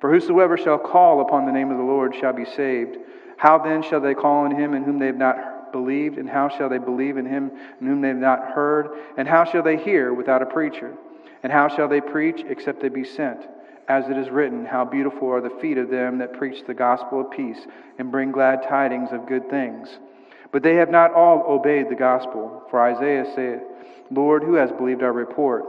For 0.00 0.12
whosoever 0.12 0.56
shall 0.56 0.78
call 0.78 1.20
upon 1.20 1.46
the 1.46 1.52
name 1.52 1.70
of 1.70 1.78
the 1.78 1.82
Lord 1.82 2.14
shall 2.14 2.32
be 2.32 2.44
saved. 2.44 2.98
How 3.38 3.56
then 3.58 3.82
shall 3.82 4.00
they 4.00 4.14
call 4.14 4.44
on 4.44 4.50
him 4.50 4.74
in 4.74 4.82
whom 4.82 4.98
they 4.98 5.06
have 5.06 5.16
not 5.16 5.72
believed? 5.72 6.18
And 6.18 6.28
how 6.28 6.48
shall 6.48 6.68
they 6.68 6.78
believe 6.78 7.16
in 7.16 7.24
him 7.24 7.52
in 7.80 7.86
whom 7.86 8.00
they 8.00 8.08
have 8.08 8.16
not 8.16 8.48
heard? 8.48 8.90
And 9.16 9.26
how 9.26 9.44
shall 9.44 9.62
they 9.62 9.76
hear 9.76 10.12
without 10.12 10.42
a 10.42 10.46
preacher? 10.46 10.94
And 11.42 11.52
how 11.52 11.68
shall 11.68 11.88
they 11.88 12.00
preach 12.00 12.44
except 12.48 12.82
they 12.82 12.88
be 12.88 13.04
sent? 13.04 13.46
As 13.86 14.08
it 14.08 14.16
is 14.18 14.28
written, 14.28 14.66
How 14.66 14.84
beautiful 14.84 15.30
are 15.30 15.40
the 15.40 15.56
feet 15.60 15.78
of 15.78 15.88
them 15.88 16.18
that 16.18 16.36
preach 16.36 16.66
the 16.66 16.74
gospel 16.74 17.20
of 17.20 17.30
peace 17.30 17.64
and 17.98 18.10
bring 18.10 18.32
glad 18.32 18.64
tidings 18.64 19.10
of 19.12 19.26
good 19.26 19.48
things. 19.48 19.88
But 20.50 20.64
they 20.64 20.74
have 20.74 20.90
not 20.90 21.14
all 21.14 21.44
obeyed 21.48 21.88
the 21.88 21.94
gospel. 21.94 22.64
For 22.70 22.80
Isaiah 22.80 23.24
saith, 23.36 23.62
Lord, 24.10 24.42
who 24.42 24.54
has 24.54 24.72
believed 24.72 25.02
our 25.02 25.12
report? 25.12 25.64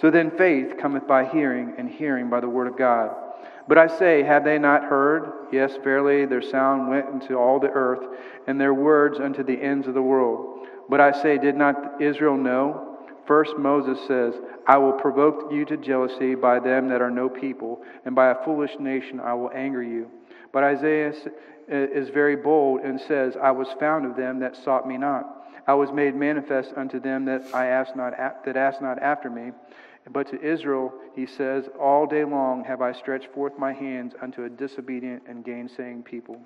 So 0.00 0.10
then 0.10 0.30
faith 0.30 0.76
cometh 0.78 1.06
by 1.08 1.24
hearing, 1.24 1.74
and 1.78 1.88
hearing 1.88 2.28
by 2.28 2.40
the 2.40 2.48
word 2.48 2.66
of 2.66 2.76
God. 2.76 3.14
But 3.68 3.76
I 3.76 3.86
say, 3.86 4.22
have 4.22 4.44
they 4.44 4.58
not 4.58 4.84
heard? 4.84 5.30
Yes, 5.52 5.76
verily, 5.84 6.24
their 6.24 6.40
sound 6.40 6.88
went 6.88 7.08
into 7.10 7.36
all 7.36 7.60
the 7.60 7.68
earth, 7.68 8.02
and 8.46 8.58
their 8.58 8.72
words 8.72 9.20
unto 9.20 9.44
the 9.44 9.60
ends 9.60 9.86
of 9.86 9.92
the 9.92 10.02
world. 10.02 10.66
But 10.88 11.02
I 11.02 11.12
say, 11.12 11.36
did 11.36 11.54
not 11.54 12.00
Israel 12.00 12.38
know? 12.38 12.96
First, 13.26 13.58
Moses 13.58 13.98
says, 14.08 14.34
I 14.66 14.78
will 14.78 14.94
provoke 14.94 15.52
you 15.52 15.66
to 15.66 15.76
jealousy 15.76 16.34
by 16.34 16.60
them 16.60 16.88
that 16.88 17.02
are 17.02 17.10
no 17.10 17.28
people, 17.28 17.82
and 18.06 18.14
by 18.14 18.30
a 18.30 18.42
foolish 18.42 18.72
nation 18.80 19.20
I 19.20 19.34
will 19.34 19.50
anger 19.54 19.82
you. 19.82 20.10
But 20.50 20.64
Isaiah 20.64 21.12
is 21.68 22.08
very 22.08 22.36
bold 22.36 22.80
and 22.80 22.98
says, 22.98 23.36
I 23.36 23.50
was 23.50 23.68
found 23.78 24.06
of 24.06 24.16
them 24.16 24.38
that 24.40 24.56
sought 24.56 24.88
me 24.88 24.96
not. 24.96 25.44
I 25.66 25.74
was 25.74 25.92
made 25.92 26.14
manifest 26.14 26.72
unto 26.74 26.98
them 26.98 27.26
that 27.26 27.54
I 27.54 27.66
asked 27.66 27.94
not 27.94 28.14
that 28.46 28.56
asked 28.56 28.80
not 28.80 28.98
after 29.02 29.28
me. 29.28 29.52
But 30.12 30.28
to 30.28 30.40
Israel 30.40 30.92
he 31.14 31.26
says, 31.26 31.68
All 31.78 32.06
day 32.06 32.24
long 32.24 32.64
have 32.64 32.80
I 32.80 32.92
stretched 32.92 33.32
forth 33.32 33.58
my 33.58 33.72
hands 33.72 34.14
unto 34.20 34.44
a 34.44 34.48
disobedient 34.48 35.24
and 35.28 35.44
gainsaying 35.44 36.04
people. 36.04 36.40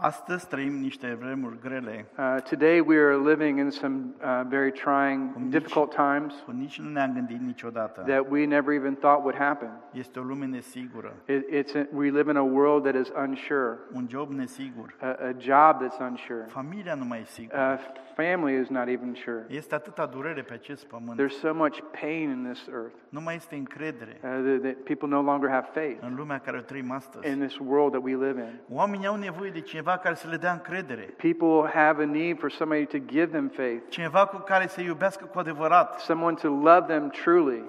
Astăzi 0.00 0.48
trăim 0.48 0.72
niște 0.72 1.16
vremuri 1.20 1.58
grele, 1.60 2.06
Uh, 2.18 2.42
today 2.42 2.80
we 2.86 2.96
are 2.96 3.16
living 3.16 3.58
in 3.58 3.70
some 3.70 3.96
uh, 4.22 4.40
very 4.48 4.70
trying, 4.72 5.48
difficult 5.48 5.94
times 5.94 6.34
cu 6.44 6.50
nici 6.50 6.80
nu 6.80 6.88
ne-am 6.90 7.12
gândit 7.12 7.40
niciodată. 7.40 8.00
that 8.06 8.26
we 8.30 8.46
never 8.46 8.72
even 8.74 8.94
thought 8.94 9.18
would 9.22 9.36
happen. 9.38 9.70
Este 9.92 10.18
o 10.18 10.22
lume 10.22 10.46
nesigură, 10.46 11.12
It, 11.26 11.46
it's 11.50 11.72
we 11.92 12.10
live 12.10 12.30
in 12.30 12.36
a 12.36 12.42
world 12.42 12.82
that 12.82 12.94
is 12.94 13.12
unsure, 13.26 13.78
un 13.92 14.06
job 14.10 14.30
nesigur, 14.30 14.94
a, 15.00 15.06
a 15.06 15.32
job 15.38 15.82
that's 15.82 16.00
unsure, 16.10 16.44
familia 16.48 16.94
nu 16.94 17.04
mai 17.04 17.20
e 17.20 17.24
sigură. 17.24 17.58
a 17.60 17.78
family 18.14 18.60
is 18.60 18.68
not 18.68 18.88
even 18.88 19.14
sure. 19.14 19.44
Este 19.48 19.74
atâta 19.74 20.06
durere 20.06 20.42
pe 20.42 20.52
acest 20.52 20.84
pământ. 20.86 21.20
There's 21.22 21.38
so 21.40 21.54
much 21.54 21.78
pain 22.00 22.30
in 22.30 22.44
this 22.52 22.66
earth 22.72 22.94
Nu 23.08 23.20
mai 23.20 23.34
este 23.34 23.54
încredere 23.54 24.20
uh, 24.22 24.30
that, 24.30 24.60
that 24.62 24.74
people 24.84 25.08
no 25.08 25.22
longer 25.22 25.50
have 25.50 25.66
faith 25.72 26.02
în 26.02 26.14
lumea 26.14 26.38
care 26.38 26.56
o 26.56 26.60
trăim 26.60 26.90
astăzi. 26.90 27.28
in 27.32 27.38
this 27.38 27.58
world 27.58 27.90
that 27.92 28.02
we 28.04 28.10
live 28.26 28.40
in. 28.40 28.76
Oamenii 28.76 29.06
au 29.06 29.16
nevoie 29.16 29.50
de 29.50 29.60
cineva 29.60 29.85
care 29.92 30.14
să 30.14 30.26
le 30.30 30.36
dea 30.36 30.52
încredere, 30.52 31.02
People 31.02 31.70
have 31.74 32.02
a 32.02 32.06
need 32.06 32.38
for 32.38 32.50
somebody 32.50 32.86
to 32.86 32.98
give 33.06 33.26
them 33.26 33.48
faith, 33.48 33.82
cineva 33.88 34.26
cu 34.26 34.36
care 34.36 34.66
să 34.66 34.80
iubească 34.80 35.24
cu 35.24 35.38
adevărat. 35.38 36.00
someone 36.00 36.34
to 36.42 36.48
love 36.48 36.84
them 36.86 37.08
truly. 37.08 37.62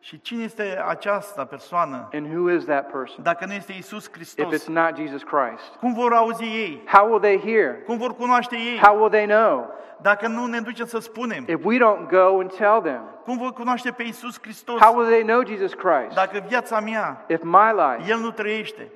Și 0.00 0.20
cine 0.20 0.42
este 0.42 0.82
această 0.88 1.44
persoană 1.44 2.08
And 2.12 2.26
who 2.34 2.50
is 2.50 2.64
that 2.64 2.90
person? 2.90 3.22
dacă 3.22 3.46
nu 3.46 3.52
este 3.52 3.72
Isus 3.72 4.10
If 4.36 4.52
it's 4.54 4.66
not 4.66 4.96
Jesus 4.96 5.22
Christ, 5.22 5.74
Cum 5.80 5.94
vor 5.94 6.12
auzi 6.12 6.42
ei? 6.44 6.82
how 6.86 7.06
will 7.08 7.20
they 7.20 7.38
hear? 7.40 7.82
Cum 7.86 7.96
vor 7.96 8.14
cunoaște 8.14 8.56
ei? 8.56 8.78
How 8.82 8.96
will 8.96 9.10
they 9.10 9.26
know? 9.26 9.70
Dacă 10.00 10.28
nu 10.28 10.46
ne 10.46 10.60
ducem 10.60 10.86
să 10.86 10.98
spunem, 10.98 11.44
If 11.46 11.64
we 11.64 11.76
don't 11.78 12.08
go 12.10 12.38
and 12.40 12.52
tell 12.56 12.80
them, 12.82 13.02
cum 13.26 13.36
vor 13.38 13.52
cunoaște 13.52 13.90
pe 13.90 14.02
Isus 14.02 14.40
Hristos? 14.40 14.80
how 14.80 14.96
will 14.96 15.08
they 15.08 15.22
know 15.22 15.42
Jesus 15.46 15.74
Christ? 15.74 16.14
Dacă 16.14 16.44
viața 16.48 16.80
mea, 16.80 17.24
If 17.28 17.42
my 17.42 17.70
life, 17.72 18.10
El 18.10 18.18
nu 18.18 18.30
trăiește, 18.30 18.90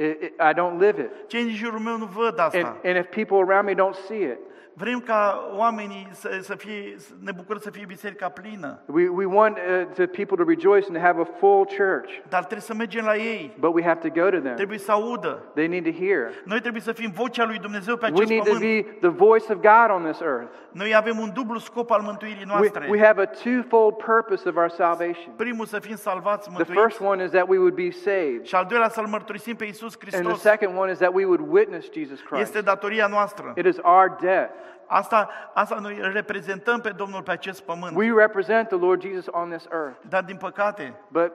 i 0.51 0.53
don't 0.55 0.79
live 0.79 1.01
it, 1.01 1.11
cei 1.27 1.45
din 1.45 1.55
jurul 1.55 1.79
meu 1.79 1.97
nu 1.97 2.05
văd 2.05 2.39
and, 2.39 2.39
asta. 2.39 2.77
and 2.85 2.97
if 2.97 3.07
people 3.11 3.53
around 3.53 3.67
me 3.67 3.75
don't 3.75 4.07
see 4.07 4.23
it, 4.23 4.39
Vrem 4.81 5.01
ca 5.01 5.51
oamenii 5.57 6.09
să, 6.11 6.39
să 6.41 6.55
fie, 6.55 6.95
să 6.97 7.13
ne 7.25 7.33
bucurăm 7.33 7.61
să 7.61 7.71
fie 7.71 7.85
biserica 7.87 8.29
plină, 8.29 8.79
we, 8.87 9.09
we 9.09 9.25
want 9.25 9.57
uh, 9.57 9.87
to 9.95 10.07
people 10.07 10.37
to 10.37 10.45
rejoice 10.45 10.87
and 10.87 10.97
to 10.97 11.03
have 11.03 11.21
a 11.21 11.25
full 11.25 11.65
church, 11.65 12.11
dar 12.29 12.41
trebuie 12.41 12.61
să 12.61 12.75
mergem 12.75 13.05
la 13.05 13.17
ei, 13.17 13.57
but 13.59 13.75
we 13.75 13.83
have 13.83 14.09
to 14.09 14.21
go 14.21 14.31
to 14.31 14.39
them. 14.39 14.55
trebuie 14.55 14.79
să 14.79 14.93
audă. 14.93 15.43
They 15.55 15.67
need 15.67 15.85
to 15.85 16.05
hear. 16.05 16.31
Noi 16.45 16.61
trebuie 16.61 16.83
să 16.83 16.93
fim 16.93 17.11
vocea 17.15 17.45
lui 17.45 17.59
Dumnezeu 17.59 17.97
pe 17.97 18.07
We 18.07 18.13
acest 18.13 18.31
need 18.31 18.45
to 18.45 18.59
be 18.59 19.09
the 19.09 19.09
voice 19.09 19.53
of 19.53 19.59
God 19.59 19.91
on 19.91 20.03
this 20.03 20.21
earth. 20.21 20.53
Noi 20.73 20.95
avem 20.95 21.19
un 21.19 21.31
dublu 21.35 21.59
scop 21.59 21.91
al 21.91 22.01
mântuirii 22.01 22.47
We, 22.61 22.71
we 22.89 23.07
have 23.07 23.23
a 23.23 23.27
twofold 23.27 23.95
purpose 23.97 24.20
of 24.29 24.57
our 24.57 24.69
salvation. 24.71 25.33
Primul 25.37 25.67
să 25.67 25.79
fim 25.79 25.97
salvați, 25.97 26.49
The 26.49 26.57
mântuiți, 26.57 26.81
first 26.81 27.01
one 27.01 27.25
is 27.25 27.31
that 27.31 27.49
we 27.49 27.59
would 27.59 27.75
be 27.75 27.91
saved, 27.91 28.45
și 28.45 28.55
al 28.55 28.65
doilea 28.69 28.89
să-L 28.89 29.07
mărturisim 29.07 29.57
pe 29.57 29.65
Isus 29.65 29.95
and 29.95 30.03
the 30.13 30.19
Hristos. 30.19 30.41
second 30.41 30.79
one 30.79 30.91
is 30.91 30.99
that 30.99 31.15
we 31.15 31.25
would 31.25 31.41
witness 31.49 31.93
Jesus 31.93 32.21
Christ. 32.21 32.43
Este 32.43 32.61
datoria 32.61 33.07
noastră. 33.07 33.53
It 33.57 33.65
is 33.67 33.77
our 33.83 34.17
debt. 34.21 34.51
Asta, 34.87 35.29
asta 35.55 35.79
noi 35.81 35.99
îl 36.03 36.13
reprezentăm 36.13 36.81
pe 36.81 36.91
Domnul 36.91 37.23
pe 37.23 37.31
acest 37.31 37.63
pământ. 37.63 37.97
We 37.97 38.13
represent 38.17 38.69
the 38.69 38.77
Lord 38.79 39.03
Jesus 39.03 39.27
on 39.31 39.49
this 39.49 39.67
earth, 39.73 40.01
Dar 40.09 40.23
din 40.23 40.37
păcate, 40.37 40.95
but 41.09 41.33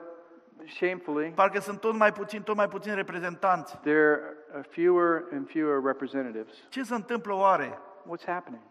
shamefully, 0.66 1.32
parcă 1.34 1.60
sunt 1.60 1.80
tot 1.80 1.94
mai 1.96 2.12
puțin, 2.12 2.42
tot 2.42 2.56
mai 2.56 2.68
puțin 2.68 2.94
reprezentanți. 2.94 3.78
there 3.82 4.20
are 4.52 4.64
fewer 4.68 5.24
and 5.32 5.48
fewer 5.48 5.82
representatives. 5.84 6.54
Ce 6.68 6.82
se 6.82 6.94
întâmplă 6.94 7.34
oare? 7.34 7.78
What's 8.02 8.26
happening? 8.26 8.62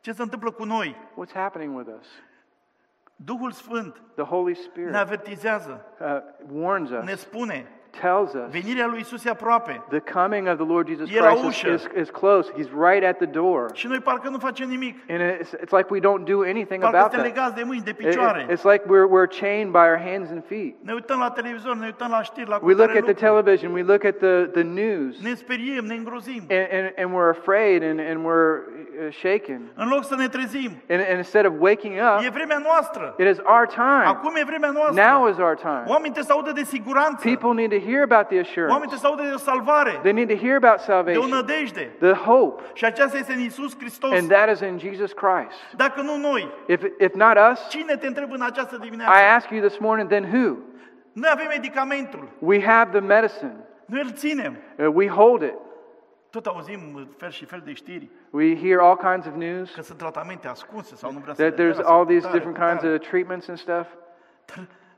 Ce 0.00 0.12
se 0.12 0.22
întâmplă 0.22 0.50
cu 0.50 0.64
noi? 0.64 0.96
What's 1.10 1.32
happening 1.34 1.76
with 1.76 1.90
us? 2.00 2.06
Duhul 3.24 3.52
Sfânt 3.52 4.02
The 4.14 4.22
Holy 4.22 4.54
ne 4.54 4.60
Spirit 4.60 4.94
avertizează, 4.94 5.84
uh, 6.00 6.06
warns 6.52 6.90
ne 6.90 7.12
us, 7.12 7.20
spune, 7.20 7.66
tells 8.00 8.32
us 8.34 8.50
venirea 8.50 8.86
lui 8.86 9.00
Isus 9.00 9.24
e 9.24 9.30
aproape. 9.30 9.82
the 9.88 10.00
coming 10.20 10.48
of 10.48 10.54
the 10.56 10.66
Lord 10.66 10.88
Jesus 10.88 11.10
E 11.14 11.20
la 11.20 11.26
Christ 11.26 11.44
ușă. 11.44 11.68
is, 11.72 11.86
is, 12.00 12.10
close. 12.10 12.52
He's 12.52 12.70
right 12.88 13.04
at 13.04 13.16
the 13.16 13.26
door. 13.26 13.70
Și 13.74 13.86
noi 13.86 13.98
parcă 14.00 14.28
nu 14.28 14.38
facem 14.38 14.68
nimic. 14.68 14.96
And 15.08 15.20
it's, 15.20 15.50
it's 15.62 15.72
like 15.78 15.86
we 15.90 16.00
don't 16.00 16.24
do 16.24 16.40
anything 16.42 16.80
Parcă 16.82 16.96
about 16.96 17.10
suntem 17.12 17.20
that. 17.20 17.34
legați 17.36 17.54
de 17.54 17.62
mâini, 17.66 17.82
de 17.82 17.90
It- 17.90 17.96
picioare. 17.96 18.46
it- 18.48 18.50
it's 18.58 18.64
like 18.72 18.84
we're, 18.92 19.08
we're 19.14 19.30
chained 19.40 19.70
by 19.72 19.84
our 19.90 19.98
hands 20.10 20.30
and 20.30 20.42
feet. 20.46 20.74
Ne 20.80 20.92
uităm 20.92 21.18
la 21.18 21.30
televizor, 21.30 21.74
ne 21.76 21.86
uităm 21.86 22.10
la 22.10 22.22
știri, 22.22 22.48
la 22.48 22.58
We 22.62 22.74
look 22.74 22.80
at 22.88 22.88
the 22.90 22.98
lucruri. 22.98 23.14
television, 23.28 23.72
we 23.72 23.82
look 23.82 24.04
at 24.04 24.16
the, 24.16 24.44
the 24.52 24.62
news, 24.62 25.20
Ne 25.22 25.34
speriem, 25.34 25.84
ne 25.84 25.94
îngrozim. 25.94 26.42
and, 26.50 26.66
and, 26.76 26.84
and 27.00 27.08
we're 27.16 27.30
afraid 27.38 27.82
and, 27.82 27.98
and 28.10 28.18
we're 28.26 28.54
uh, 29.06 29.12
shaken. 29.12 29.60
În 29.74 29.88
loc 29.88 30.04
să 30.04 30.14
ne 30.16 30.28
trezim, 30.28 30.70
And, 30.90 31.00
and 31.08 31.16
instead 31.16 31.44
of 31.46 31.52
waking 31.58 31.94
up, 31.94 32.24
e 32.24 32.28
vremea 32.30 32.58
noastră. 32.58 33.14
it 33.18 33.26
is 33.28 33.38
our 33.38 33.66
time. 33.66 34.04
Acum 34.06 34.32
e 34.36 34.44
vremea 34.46 34.70
noastră. 34.70 35.02
Now 35.10 35.28
is 35.28 35.36
our 35.38 35.54
time. 35.54 35.82
Oamenii 35.86 36.12
trebuie 36.16 36.24
să 36.24 36.32
audă 36.32 36.52
de 36.52 36.64
siguranță. 36.64 37.28
People 37.28 37.52
need 37.54 37.70
to 37.70 37.81
hear 37.88 38.02
about 38.02 38.26
the 38.28 38.36
Oamenii 38.36 38.40
assurance. 38.40 38.78
trebuie 38.78 38.98
să 38.98 39.06
audă 39.06 39.22
de 39.22 39.34
o 39.34 39.36
salvare, 39.50 39.90
They 40.02 40.12
need 40.12 40.28
to 40.28 40.36
hear 40.44 40.56
about 40.56 40.76
de 40.76 40.82
o 40.82 40.92
salvation, 40.92 41.28
nădejde. 41.28 41.84
the 41.98 42.12
hope, 42.12 42.62
Și 42.74 42.84
aceasta 42.84 43.16
este 43.18 43.32
în 43.32 43.40
Isus 43.40 43.76
Hristos. 43.78 44.12
and 44.18 44.28
that 44.30 44.50
is 44.50 44.60
in 44.60 44.78
Jesus 44.78 45.12
Christ. 45.12 45.58
Dacă 45.76 46.00
nu 46.00 46.16
noi, 46.16 46.52
If, 46.66 46.82
if 46.98 47.12
not 47.14 47.36
us, 47.52 47.68
cine 47.68 47.96
te 47.96 48.06
întreb 48.06 48.32
în 48.32 48.42
această 48.42 48.74
I 48.80 48.84
dimineață? 48.84 49.12
ask 49.36 49.50
you 49.50 49.60
this 49.60 49.78
morning, 49.78 50.08
then 50.08 50.24
who? 50.24 50.56
Noi 51.12 51.30
avem 51.32 51.46
medicamentul, 51.48 52.28
We 52.38 52.64
have 52.64 52.90
the 52.98 53.06
medicine, 53.06 53.56
noi 53.86 54.00
îl 54.02 54.10
ținem. 54.10 54.56
Uh, 54.76 54.86
we 54.94 55.08
hold 55.08 55.42
it. 55.42 55.54
Tot 56.30 56.46
auzim 56.46 57.08
fel 57.16 57.30
și 57.30 57.44
fel 57.44 57.62
de 57.64 57.72
știri, 57.72 58.10
We 58.30 58.56
hear 58.60 58.78
all 58.80 58.96
kinds 58.96 59.26
of 59.26 59.32
news 59.34 59.74
că 59.74 59.82
sunt 59.82 59.98
tratamente 59.98 60.48
ascunse 60.48 60.96
sau 60.96 61.12
nu 61.12 61.18
vrea 61.18 61.34
să 61.34 61.42
that 61.42 61.58
le 61.58 61.64
dea, 61.64 61.72
there's 61.74 61.84
sau 61.84 61.96
all 61.96 62.06
these 62.06 62.26
cutare, 62.26 62.38
different 62.38 62.56
kinds 62.68 62.80
cutare. 62.80 62.94
of 62.94 63.08
treatments 63.08 63.48
and 63.48 63.58
stuff. 63.58 63.86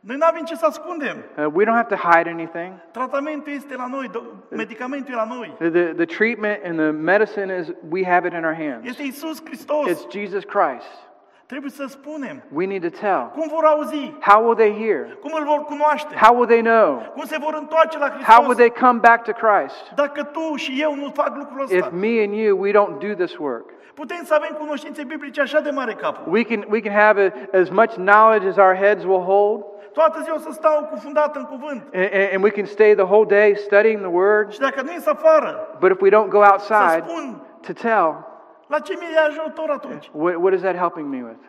Noi 0.06 0.16
nu 0.16 0.26
avem 0.26 0.44
ce 0.44 0.54
să 0.54 0.66
ascundem. 0.66 1.16
Uh, 1.36 1.46
we 1.52 1.64
don't 1.64 1.76
have 1.76 1.94
to 1.96 2.08
hide 2.08 2.30
anything. 2.30 2.72
Tratamentul 2.90 3.52
este 3.52 3.76
la 3.76 3.86
noi, 3.86 4.10
medicamentul 4.50 5.14
e 5.14 5.16
la 5.16 5.24
noi. 5.24 5.54
The, 5.58 5.92
the, 5.92 6.04
treatment 6.04 6.58
and 6.64 6.78
the 6.78 6.90
medicine 6.90 7.58
is, 7.60 7.68
we 7.88 8.04
have 8.04 8.26
it 8.26 8.32
in 8.32 8.44
our 8.44 8.54
hands. 8.54 8.88
Este 8.88 9.02
Isus 9.02 9.42
Hristos. 9.44 9.88
It's 9.88 10.06
Jesus 10.10 10.44
Christ. 10.44 11.04
Trebuie 11.46 11.70
să 11.70 11.84
spunem. 11.88 12.42
We 12.52 12.66
need 12.66 12.82
to 12.82 12.98
tell. 12.98 13.30
Cum 13.32 13.48
vor 13.48 13.64
auzi? 13.64 14.14
How 14.20 14.44
will 14.44 14.56
they 14.56 14.72
hear? 14.86 15.18
Cum 15.20 15.32
îl 15.38 15.44
vor 15.44 15.64
cunoaște? 15.64 16.14
How 16.14 16.34
will 16.36 16.46
they 16.46 16.62
know? 16.62 17.12
Cum 17.14 17.24
se 17.24 17.36
vor 17.40 17.54
întoarce 17.58 17.98
la 17.98 18.08
How 18.26 18.42
will 18.42 18.54
they 18.54 18.70
come 18.70 18.98
back 18.98 19.24
to 19.24 19.32
Christ? 19.32 19.92
Dacă 19.94 20.22
tu 20.22 20.54
și 20.56 20.80
eu 20.80 20.94
nu 20.94 21.10
fac 21.14 21.36
lucrul 21.36 21.66
If 21.70 21.90
me 21.90 22.22
and 22.24 22.34
you, 22.34 22.60
we 22.60 22.70
don't 22.70 22.98
do 22.98 23.24
this 23.24 23.36
work. 23.36 23.64
putem 23.94 24.24
să 24.24 24.34
avem 24.34 24.56
cunoștințe 24.58 25.04
biblice 25.04 25.40
așa 25.40 25.60
de 25.60 25.70
mare 25.70 25.92
capul. 25.92 26.32
We 26.32 26.42
can, 26.42 26.64
we 26.68 26.80
can 26.80 26.92
have 26.92 27.32
a, 27.52 27.58
as 27.58 27.68
much 27.68 27.94
knowledge 27.94 28.48
as 28.48 28.56
our 28.56 28.74
heads 28.74 29.04
will 29.04 29.22
hold, 29.22 29.64
Toată 29.94 30.20
ziua 30.20 30.38
să 30.38 30.50
stau 30.52 30.84
cufundat 30.84 31.36
în 31.36 31.44
cuvânt. 31.44 31.82
and, 31.94 32.10
and 32.34 32.42
we 32.42 32.50
can 32.50 32.64
stay 32.64 32.94
the 32.94 33.04
whole 33.04 33.26
day 33.26 33.56
studying 33.56 33.98
the 34.00 34.10
Word. 34.10 34.52
Și 34.52 34.58
dacă 34.58 34.82
afară, 35.06 35.76
But 35.78 35.90
if 35.90 36.00
we 36.00 36.10
don't 36.10 36.28
go 36.28 36.38
outside 36.38 37.04
spun, 37.06 37.42
to 37.66 37.72
tell, 37.72 38.26
la 38.66 38.78
ce 38.78 38.94
mi-e 38.98 39.18
ajutor 39.18 39.70
atunci? 39.70 40.10
what, 40.12 40.34
what 40.34 40.52
is 40.54 40.60
that 40.60 40.76
helping 40.76 41.08
me 41.08 41.22
with? 41.22 41.44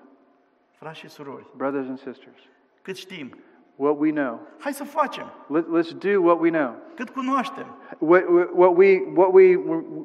Frați 0.79 0.99
și 0.99 1.07
surori, 1.09 1.45
Brothers 1.55 1.87
and 1.87 1.97
sisters, 1.97 2.41
cât 2.81 2.95
știm, 2.95 3.37
what 3.75 3.97
we 3.99 4.09
know. 4.11 4.39
hai 4.59 4.73
să 4.73 4.83
facem, 4.83 5.25
Let, 5.47 5.65
let's 5.77 5.91
do 5.97 6.21
what 6.21 6.39
we 6.39 6.49
know. 6.49 6.73
cât 6.95 7.09
cunoaștem, 7.09 7.65
What, 7.97 8.23
what, 8.53 8.75
we, 8.75 9.01
what, 9.15 9.31
we, 9.33 9.55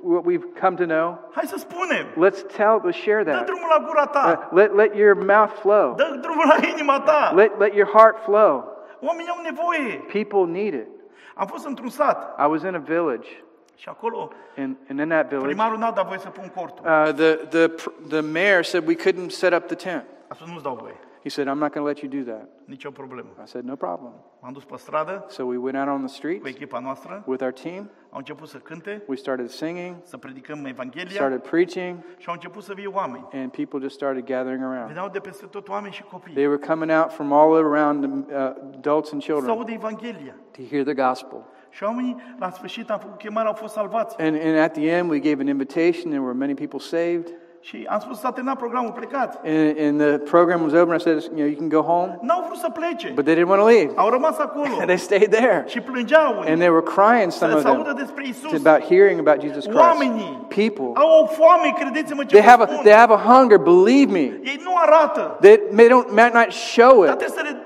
what 0.03 0.25
we've 0.25 0.47
come 0.61 0.77
to 0.77 0.85
know, 0.85 1.19
hai 1.33 1.45
să 1.47 1.57
spunem, 1.59 2.07
let's 2.29 2.43
tell, 2.57 2.81
let's 2.87 2.97
share 3.03 3.23
dă 3.23 3.31
that. 3.31 3.45
drumul 3.47 3.69
la 3.79 3.85
gura 3.87 4.07
ta, 4.07 4.49
Uh, 4.51 4.57
let, 4.57 4.75
let 4.75 4.95
your 4.95 5.15
mouth 5.15 5.53
flow. 5.61 5.95
dă 5.95 6.19
drumul 6.21 6.45
la 6.47 6.67
inima 6.69 7.01
ta. 7.01 7.33
Let, 7.35 7.59
let 7.59 7.75
your 7.75 7.89
heart 7.89 8.19
flow. 8.25 8.65
Oamenii 9.01 9.31
au 9.31 9.43
nevoie. 9.43 10.05
People 10.13 10.53
need 10.61 10.75
it. 10.75 10.87
Am 11.35 11.47
fost 11.47 11.67
într-un 11.67 11.89
sat 11.89 12.37
I 12.39 12.47
was 12.51 12.63
in 12.63 12.75
a 12.75 12.79
village, 12.79 13.29
și 13.75 13.89
acolo 13.89 14.31
and, 14.57 14.77
and 14.89 14.99
in 15.01 15.09
that 15.09 15.29
village, 15.29 15.47
primarul 15.47 15.79
n-a 15.79 15.91
dat 15.91 16.07
voie 16.07 16.19
să 16.19 16.29
pun 16.29 16.53
cortul. 16.55 16.85
uh, 16.87 17.13
the, 17.15 17.35
the, 17.35 17.75
the 18.09 18.21
mayor 18.21 18.63
said 18.63 18.87
we 18.87 18.95
couldn't 18.95 19.29
set 19.31 19.53
up 19.53 19.67
the 19.67 19.75
tent. 19.91 20.05
A 20.29 20.35
spus, 20.35 20.49
nu-ți 20.49 20.63
dau 20.63 20.75
voie, 20.81 20.97
He 21.23 21.29
said, 21.29 21.47
I'm 21.47 21.59
not 21.59 21.73
going 21.73 21.85
to 21.85 21.85
let 21.85 21.99
you 22.03 22.23
do 22.25 22.31
that. 22.33 22.49
nicio 22.65 22.91
problemă. 22.91 23.29
I 23.45 23.47
said, 23.47 23.65
no 23.65 23.77
problem. 23.77 24.13
M-am 24.41 24.53
dus 24.53 24.65
pe 24.65 24.75
stradă 24.77 25.25
So 25.29 25.43
we 25.45 25.57
went 25.57 25.77
out 25.79 25.89
on 25.89 25.97
the 25.97 26.07
cu 26.07 26.13
streets 26.13 26.47
echipa 26.49 26.79
noastră, 26.79 27.23
with 27.27 27.43
our 27.43 27.53
team. 27.53 27.91
au 28.11 28.19
început 28.19 28.49
să 28.49 28.57
cânte, 28.57 29.03
We 29.07 29.17
started 29.17 29.49
singing, 29.49 29.97
să 30.03 30.17
predicăm 30.17 30.65
Evanghelia 30.65 31.11
started 31.11 31.41
preaching, 31.41 31.97
și 32.17 32.29
au 32.29 32.35
început 32.35 32.63
să 32.63 32.73
vie 32.75 32.87
oameni. 32.87 33.29
and 33.33 33.51
people 33.51 33.79
just 33.81 33.95
started 33.95 34.25
gathering 34.25 34.63
around. 34.63 34.87
Veneau 34.87 35.09
de 35.09 35.19
peste 35.19 35.47
tot 35.47 35.69
oameni 35.69 35.93
și 35.93 36.03
copii. 36.03 36.33
They 36.35 36.47
were 36.47 36.67
coming 36.67 36.91
out 36.91 37.13
from 37.13 37.33
all 37.33 37.55
around, 37.55 38.05
uh, 38.05 38.35
adults 38.77 39.13
and 39.13 39.23
Să 39.23 39.33
children, 39.33 39.57
audă 39.57 39.71
Evanghelia. 39.73 40.35
to 40.57 40.63
hear 40.71 40.85
the 40.85 40.95
gospel. 40.95 41.45
Și 41.71 41.83
oamenii, 41.83 42.17
la 42.39 42.51
sfârșit, 42.51 42.91
am 42.91 42.99
făcut 42.99 43.19
chemare, 43.19 43.49
au 43.49 43.55
fost 43.55 43.73
salvați. 43.73 44.21
And, 44.21 44.37
and 44.45 44.57
at 44.59 44.73
the 44.73 44.91
end, 44.91 45.11
we 45.11 45.19
gave 45.19 45.41
an 45.41 45.47
invitation. 45.47 46.03
There 46.11 46.21
were 46.21 46.35
many 46.39 46.55
people 46.55 46.79
saved. 46.79 47.27
Și 47.63 47.87
am 47.89 47.99
spus, 48.01 48.19
s-a 48.19 48.33
terminat 48.33 48.59
programul, 48.59 48.93
plecați. 48.93 49.39
And, 49.45 49.79
and 49.79 50.01
the 50.01 50.19
program 50.19 50.63
was 50.63 50.73
over. 50.73 50.95
I 50.97 51.01
said, 51.01 51.23
you 51.23 51.35
know, 51.35 51.47
you 51.47 51.57
can 51.57 51.69
go 51.69 51.81
home. 51.81 52.19
N-au 52.23 52.43
vrut 52.47 52.59
să 52.59 52.71
plece. 52.71 53.13
But 53.15 53.25
they 53.25 53.35
didn't 53.35 53.49
want 53.49 53.61
to 53.61 53.67
leave. 53.67 53.93
Au 53.95 54.09
rămas 54.09 54.39
acolo. 54.39 54.75
They 54.91 54.97
stayed 54.97 55.31
there. 55.31 55.65
Și 55.67 55.81
plângeau 55.81 56.37
unii. 56.39 56.51
And 56.51 56.59
they 56.59 56.69
were 56.71 56.83
crying, 56.97 57.31
some 57.33 57.53
of 57.55 57.63
them, 57.63 57.95
despre 57.97 58.27
Isus. 58.27 58.67
about 58.67 58.81
hearing 58.89 59.19
about 59.27 59.41
Jesus 59.43 59.65
Christ. 59.65 59.79
Oamenii 59.81 60.47
People. 60.49 60.91
au 60.95 61.23
o 61.23 61.27
foame, 61.27 61.73
credeți-mă 61.79 62.25
ce 62.25 62.37
They 62.37 62.47
have, 62.51 62.63
a, 62.63 62.67
spun. 62.67 62.83
they 62.83 62.95
have 62.95 63.13
a 63.13 63.21
hunger, 63.33 63.59
believe 63.59 64.13
me. 64.13 64.27
Ei 64.53 64.61
nu 64.65 64.73
arată, 64.77 65.37
They, 65.41 65.57
they 65.77 65.89
don't, 65.89 66.09
might 66.11 66.35
not 66.35 66.51
show 66.53 67.05
dar 67.05 67.13
it, 67.13 67.19
trebuie 67.19 67.39
să 67.39 67.43
le, 67.49 67.57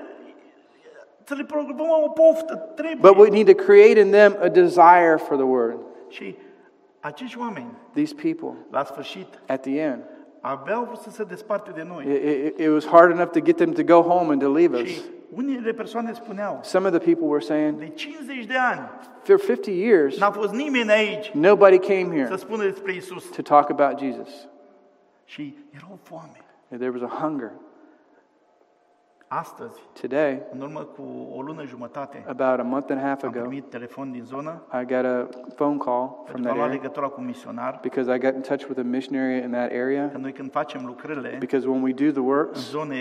să 1.23 1.33
le 1.37 1.43
programăm 1.43 1.87
o 2.03 2.09
poftă. 2.09 2.55
Trebuie. 2.75 3.11
but 3.11 3.17
we 3.17 3.29
need 3.29 3.47
to 3.55 3.63
create 3.63 3.99
in 3.99 4.09
them 4.11 4.35
a 4.41 4.47
desire 4.47 5.15
for 5.27 5.35
the 5.35 5.45
word. 5.45 5.77
Și 6.07 6.35
Acești 7.05 7.39
oameni, 7.39 7.71
these 7.93 8.15
people, 8.15 8.65
la 8.71 8.83
sfârșit, 8.83 9.27
at 9.47 9.61
the 9.61 9.79
end, 9.79 10.03
aveau 10.41 10.83
vrut 10.83 10.97
să 10.97 11.09
se 11.09 11.23
desparte 11.23 11.71
de 11.71 11.81
it, 11.81 11.87
noi. 11.87 12.05
it, 12.45 12.59
it 12.59 12.69
was 12.69 12.85
hard 12.87 13.11
enough 13.11 13.31
to 13.31 13.39
get 13.39 13.55
them 13.55 13.71
to 13.71 13.83
go 13.83 14.01
home 14.01 14.31
and 14.31 14.41
to 14.41 14.51
leave 14.51 14.81
us. 14.81 14.89
Și 14.89 15.01
unele 15.35 15.73
persoane 15.73 16.13
spuneau, 16.13 16.59
Some 16.63 16.87
of 16.87 16.93
the 16.93 17.13
people 17.13 17.27
were 17.27 17.43
saying, 17.43 17.77
de 17.77 17.87
50 17.87 18.45
de 18.45 18.53
ani 18.57 18.89
for 19.23 19.39
50 19.39 19.75
years, 19.75 20.19
n-a 20.19 20.31
fost 20.31 20.53
nimeni 20.53 20.91
aici 20.91 21.31
nobody 21.31 21.77
came 21.77 22.17
să 22.17 22.23
here 22.23 22.35
spună 22.35 22.63
despre 22.63 22.93
Isus. 22.93 23.29
to 23.29 23.41
talk 23.41 23.69
about 23.69 23.99
Jesus. 23.99 24.47
Și 25.25 25.57
era 25.73 25.87
o 25.91 25.97
foame. 26.01 26.37
There 26.67 26.89
was 26.89 27.01
a 27.01 27.15
hunger. 27.21 27.51
Astăzi, 29.39 29.79
Today, 30.01 30.41
în 30.53 30.61
urmă 30.61 30.79
cu 30.79 31.29
o 31.35 31.41
lună 31.41 31.63
jumătate, 31.65 32.23
about 32.27 32.59
a 32.59 32.63
month 32.63 32.91
and 32.91 32.99
a 32.99 33.03
half 33.07 33.23
am 33.23 33.29
ago, 33.29 33.39
primit 33.39 33.69
telefon 33.69 34.11
din 34.11 34.23
zonă 34.23 34.61
I 34.81 34.85
got 34.85 35.05
a 35.05 35.27
phone 35.55 35.77
call 35.77 36.07
from 36.07 36.23
pentru 36.25 36.41
that 36.43 36.57
area 36.57 36.65
legătura 36.65 37.07
cu 37.07 37.19
un 37.19 37.25
misionar. 37.25 37.79
because 37.81 38.15
I 38.15 38.19
got 38.19 38.33
in 38.33 38.41
touch 38.41 38.63
with 38.67 38.79
a 38.79 38.83
missionary 38.83 39.43
in 39.43 39.51
that 39.51 39.71
area. 39.71 40.09
Că 40.11 40.17
noi 40.17 40.31
când 40.31 40.51
facem 40.51 40.85
lucrările 40.85 41.35
Because 41.39 41.67
when 41.67 41.81
we 41.81 41.91
do 41.93 42.09
the 42.11 42.19
în 42.19 42.25
works 42.25 42.69
zone 42.69 42.95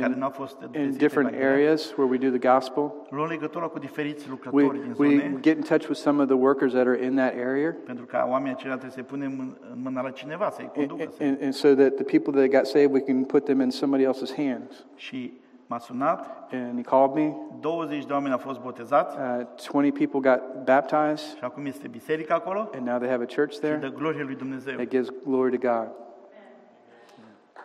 care 0.00 0.14
n-au 0.16 0.30
fost 0.30 0.56
in 0.74 0.94
different 0.96 1.30
la 1.30 1.36
ele, 1.36 1.46
areas 1.46 1.94
where 1.96 2.10
we 2.10 2.28
do 2.30 2.36
the 2.38 2.48
gospel, 2.52 2.92
luăm 3.10 3.28
legătura 3.28 3.66
cu 3.66 3.78
diferiți 3.78 4.24
we, 4.24 4.30
lucrători 4.30 4.80
din 4.80 4.94
we 4.98 5.08
zone, 5.08 5.38
get 5.40 5.56
in 5.56 5.62
touch 5.62 5.86
with 5.88 6.00
some 6.00 6.22
of 6.22 6.28
the 6.28 6.36
workers 6.36 6.72
that 6.72 6.86
are 6.86 7.04
in 7.04 7.14
that 7.16 7.32
area. 7.46 7.76
pentru 7.84 8.04
că 8.04 8.24
oamenii 8.28 8.52
aceia 8.52 8.72
trebuie 8.72 8.92
să-i 8.92 9.02
punem 9.02 9.32
în, 9.38 9.56
în 9.72 9.78
mâna 9.82 10.02
la 10.02 10.10
cineva, 10.10 10.50
să-i 10.50 10.70
And, 10.76 10.88
conducă. 10.88 11.10
să 11.16 11.22
and, 11.22 11.38
and 11.42 11.52
so 11.52 11.68
that 11.74 11.94
the 11.94 12.18
people 12.18 12.32
that 12.40 12.50
got 12.58 12.66
saved, 12.66 12.92
we 12.92 13.00
can 13.00 13.24
put 13.24 13.44
them 13.44 13.60
in 13.60 13.70
somebody 13.70 14.04
else's 14.04 14.34
hands. 14.36 14.86
Și 14.94 15.32
m-a 15.66 15.78
sunat, 15.78 16.48
And 16.52 16.76
he 16.78 16.82
called 16.82 17.14
me. 17.14 17.34
20 17.60 18.04
de 18.06 18.12
oameni 18.12 18.32
au 18.32 18.38
fost 18.38 18.60
botezați 18.60 19.16
Uh, 19.16 19.46
20 19.72 19.92
people 20.08 20.30
got 20.30 20.64
baptized, 20.64 21.36
și 21.36 21.44
acum 21.44 21.66
este 21.66 21.88
biserica 21.88 22.34
acolo 22.34 22.70
and 22.74 22.86
now 22.86 22.98
they 22.98 23.08
have 23.08 23.22
a 23.22 23.34
church 23.34 23.52
și 23.52 23.58
there 23.60 23.76
dă 23.76 23.88
glorie 23.88 24.22
lui 24.22 24.34
Dumnezeu. 24.34 24.74
that 24.76 24.88
gives 24.88 25.08
glory 25.24 25.58
to 25.58 25.68
God. 25.68 25.88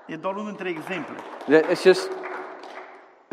E 0.08 0.15
doar 0.15 0.34
unul 0.36 0.46
dintre 0.46 0.70
exemple 0.70 1.15
it's 1.72 1.81
just, 1.84 2.10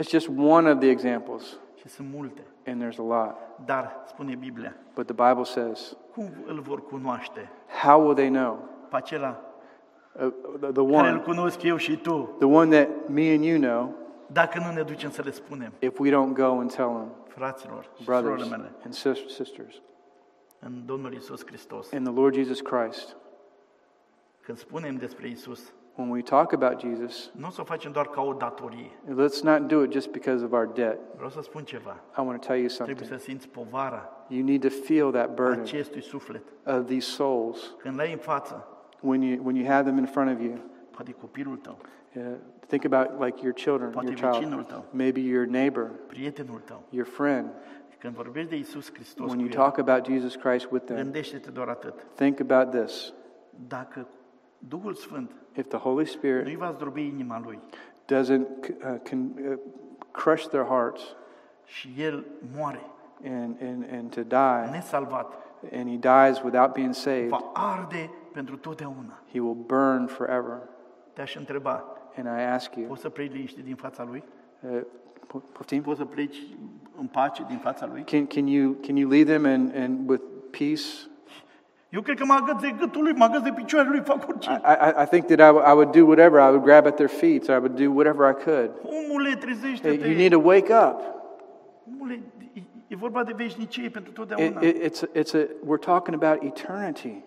it's 0.01 0.09
just 0.11 0.29
one 0.39 0.71
of 0.71 0.79
the 0.79 0.89
examples, 0.91 1.59
și 1.81 1.89
sunt 1.89 2.09
multe. 2.15 2.41
and 2.67 2.83
there's 2.83 2.99
a 2.99 3.03
lot. 3.03 3.35
Dar, 3.65 4.03
spune 4.07 4.35
Biblia, 4.35 4.75
But 4.95 5.07
the 5.07 5.29
Bible 5.29 5.45
says, 5.45 5.97
cum 6.15 6.31
îl 6.47 6.61
vor 6.61 6.83
cunoaște 6.85 7.51
how 7.83 8.01
will 8.03 8.15
they 8.15 8.29
know? 8.29 8.59
pe 8.91 8.97
acela 8.97 9.41
Uh, 10.21 10.29
the, 10.61 10.67
the 10.73 10.81
one, 10.81 11.19
cunosc 11.25 11.63
eu 11.63 11.77
și 11.77 11.97
tu, 11.97 12.35
the 12.39 12.47
one 12.47 12.77
that 12.85 13.09
me 13.09 13.33
and 13.35 13.45
you 13.45 13.59
know, 13.59 13.95
dacă 14.33 14.59
nu 14.67 14.73
ne 14.73 14.83
ducem 14.83 15.11
să 15.11 15.23
le 15.23 15.31
spunem, 15.31 15.73
if 15.79 15.99
we 15.99 16.11
don't 16.11 16.33
go 16.35 16.45
and 16.59 16.75
tell 16.75 16.89
them, 16.89 17.13
fraților 17.29 17.91
și 17.99 18.05
brothers 18.05 18.25
surorile 18.43 18.57
mele, 18.57 18.73
and 18.85 18.95
sis- 18.95 19.27
sisters, 19.35 19.83
în 20.59 20.87
Domnul 20.87 21.13
Isus 21.15 21.47
Hristos, 21.47 21.91
in 21.91 22.03
the 22.03 22.13
Lord 22.13 22.35
Jesus 22.35 22.61
Christ, 22.61 23.17
când 24.41 24.59
spunem 24.59 24.97
despre 24.97 25.29
Isus, 25.29 25.73
when 25.95 26.11
we 26.11 26.23
talk 26.23 26.53
about 26.53 26.81
Jesus, 26.81 27.31
nu 27.37 27.47
o 27.47 27.51
să 27.51 27.61
o 27.61 27.65
facem 27.65 27.93
doar 27.93 28.07
ca 28.09 28.23
o 28.23 28.33
datorie. 28.33 28.91
let's 29.09 29.43
not 29.43 29.67
do 29.67 29.83
it 29.83 29.93
just 29.93 30.11
because 30.11 30.45
of 30.45 30.53
our 30.53 30.67
debt. 30.75 30.99
Vreau 31.15 31.31
să 31.31 31.41
spun 31.43 31.65
ceva. 31.65 31.97
I 32.19 32.21
want 32.21 32.41
to 32.41 32.47
tell 32.47 32.59
you 32.61 32.69
Trebuie 32.69 32.97
something. 32.97 33.21
să 33.21 33.25
simți 33.25 33.49
povara 33.49 34.13
You 34.29 34.45
need 34.45 34.61
to 34.63 34.69
feel 34.69 35.11
that 35.11 35.35
burden 35.35 35.61
acestui 35.61 36.03
suflet. 36.03 36.43
of 36.67 36.87
these 36.87 37.11
souls 37.11 37.75
Când 37.79 37.97
l-ai 37.97 38.13
în 38.13 38.19
față, 38.19 38.67
when 39.01 39.23
you, 39.23 39.45
when 39.45 39.57
you 39.57 39.67
have 39.67 39.83
them 39.89 39.99
in 39.99 40.07
front 40.07 40.37
of 40.39 40.45
you. 40.45 40.55
poate 40.91 41.13
copilul 41.13 41.57
tău, 41.57 41.79
Uh, 42.17 42.23
think 42.67 42.85
about 42.85 43.21
like 43.25 43.43
your 43.43 43.53
children, 43.55 43.91
poate 43.91 44.09
your 44.11 44.31
vecinul 44.33 44.51
child, 44.51 44.67
tău, 44.67 44.85
maybe 44.91 45.21
your 45.21 45.47
neighbor, 45.47 45.91
prietenul 46.07 46.61
tău. 46.65 46.83
your 46.91 47.07
friend. 47.07 47.51
Când 47.99 48.15
vorbești 48.15 48.49
de 48.51 48.57
Isus 48.57 48.93
Hristos 48.93 49.27
When 49.27 49.39
cu 49.39 49.45
you 49.45 49.51
el, 49.53 49.71
talk 49.71 49.79
about 49.89 50.07
Jesus 50.07 50.35
Christ 50.37 50.71
with 50.71 50.85
them, 50.85 50.97
gândește-te 50.97 51.51
doar 51.51 51.69
atât. 51.69 51.95
think 52.15 52.41
about 52.41 52.71
this. 52.83 53.13
Dacă 53.69 54.07
Duhul 54.59 54.95
Sfânt 54.95 55.31
If 55.55 55.67
the 55.69 55.77
Holy 55.79 56.05
Spirit 56.07 56.45
nu-i 56.45 56.57
va 56.57 56.71
zdrobi 56.71 57.07
inima 57.07 57.41
lui 57.45 57.59
doesn't 58.15 58.47
uh, 58.69 58.99
can, 59.03 59.33
uh, 59.51 59.59
crush 60.11 60.47
their 60.47 60.65
hearts 60.65 61.17
și 61.65 61.95
el 61.99 62.25
moare 62.57 62.81
and, 63.25 63.57
and, 63.63 63.85
and 63.93 64.11
to 64.15 64.21
die, 64.23 64.71
nesalvat, 64.71 65.33
and 65.73 65.89
he 65.89 65.97
dies 65.97 66.43
without 66.43 66.73
being 66.73 66.95
saved, 66.95 67.29
va 67.29 67.51
arde 67.53 68.11
pentru 68.33 68.57
totdeauna. 68.57 69.23
he 69.33 69.41
will 69.41 69.55
burn 69.67 70.07
forever. 70.07 70.59
Te-aș 71.13 71.37
întreba, 71.37 71.85
And 72.19 72.27
I 72.27 72.43
ask 72.43 72.75
you, 72.75 72.87
poți 72.87 73.01
să 73.01 73.09
pleci 73.09 73.33
liniștit 73.33 73.65
din 73.65 73.77
fața 73.77 74.05
lui? 74.05 74.23
uh, 74.61 74.81
po- 75.27 75.53
poftim? 75.53 75.83
Poți 75.83 75.99
să 75.99 76.05
pleci 76.05 76.37
în 76.99 77.07
pace 77.07 77.45
din 77.49 77.59
fața 77.59 77.87
lui? 77.87 78.03
can, 78.03 78.27
can, 78.27 78.47
you, 78.47 78.73
can 78.87 78.97
you 78.97 79.11
leave 79.11 79.37
them 79.37 79.45
and, 79.45 79.77
and 79.77 80.09
with 80.09 80.23
peace? 80.51 80.83
Eu 81.89 82.01
cred 82.01 82.19
că 82.19 82.25
mă 82.25 82.39
agăț 82.43 82.61
de 82.61 82.75
gâtul 82.79 83.03
lui, 83.03 83.13
mă 83.13 83.25
agăț 83.25 83.43
de 83.43 83.53
picioarele 83.55 83.95
lui, 83.95 84.05
fac 84.05 84.23
I, 84.23 84.27
orice. 84.29 84.51
I, 84.51 85.03
I 85.03 85.07
think 85.07 85.27
that 85.27 85.39
I, 85.39 85.71
I 85.71 85.73
would 85.73 85.91
do 85.91 86.05
whatever. 86.05 86.41
I 86.41 86.49
would 86.51 86.63
grab 86.63 86.87
at 86.87 86.95
their 86.95 87.09
feet. 87.09 87.45
So 87.45 87.53
I 87.53 87.59
would 87.59 87.77
do 87.77 87.91
whatever 87.93 88.31
I 88.31 88.43
could. 88.45 88.71
Omule, 88.83 89.35
trezește-te! 89.35 90.07
you 90.09 90.17
need 90.17 90.33
to 90.33 90.41
wake 90.41 90.73
up. 90.73 91.01
Omule, 91.93 92.21
e- 92.89 92.97
vorba 92.97 93.25
de 93.25 93.33
veșnicie 93.37 93.89
pentru 93.89 94.13
totdeauna. 94.13 94.61
it, 94.61 94.77
it's, 94.83 95.03
it's 95.15 95.35
a, 95.35 95.47
we're 95.67 95.85
talking 95.85 96.23
about 96.23 96.43
eternity. 96.43 97.23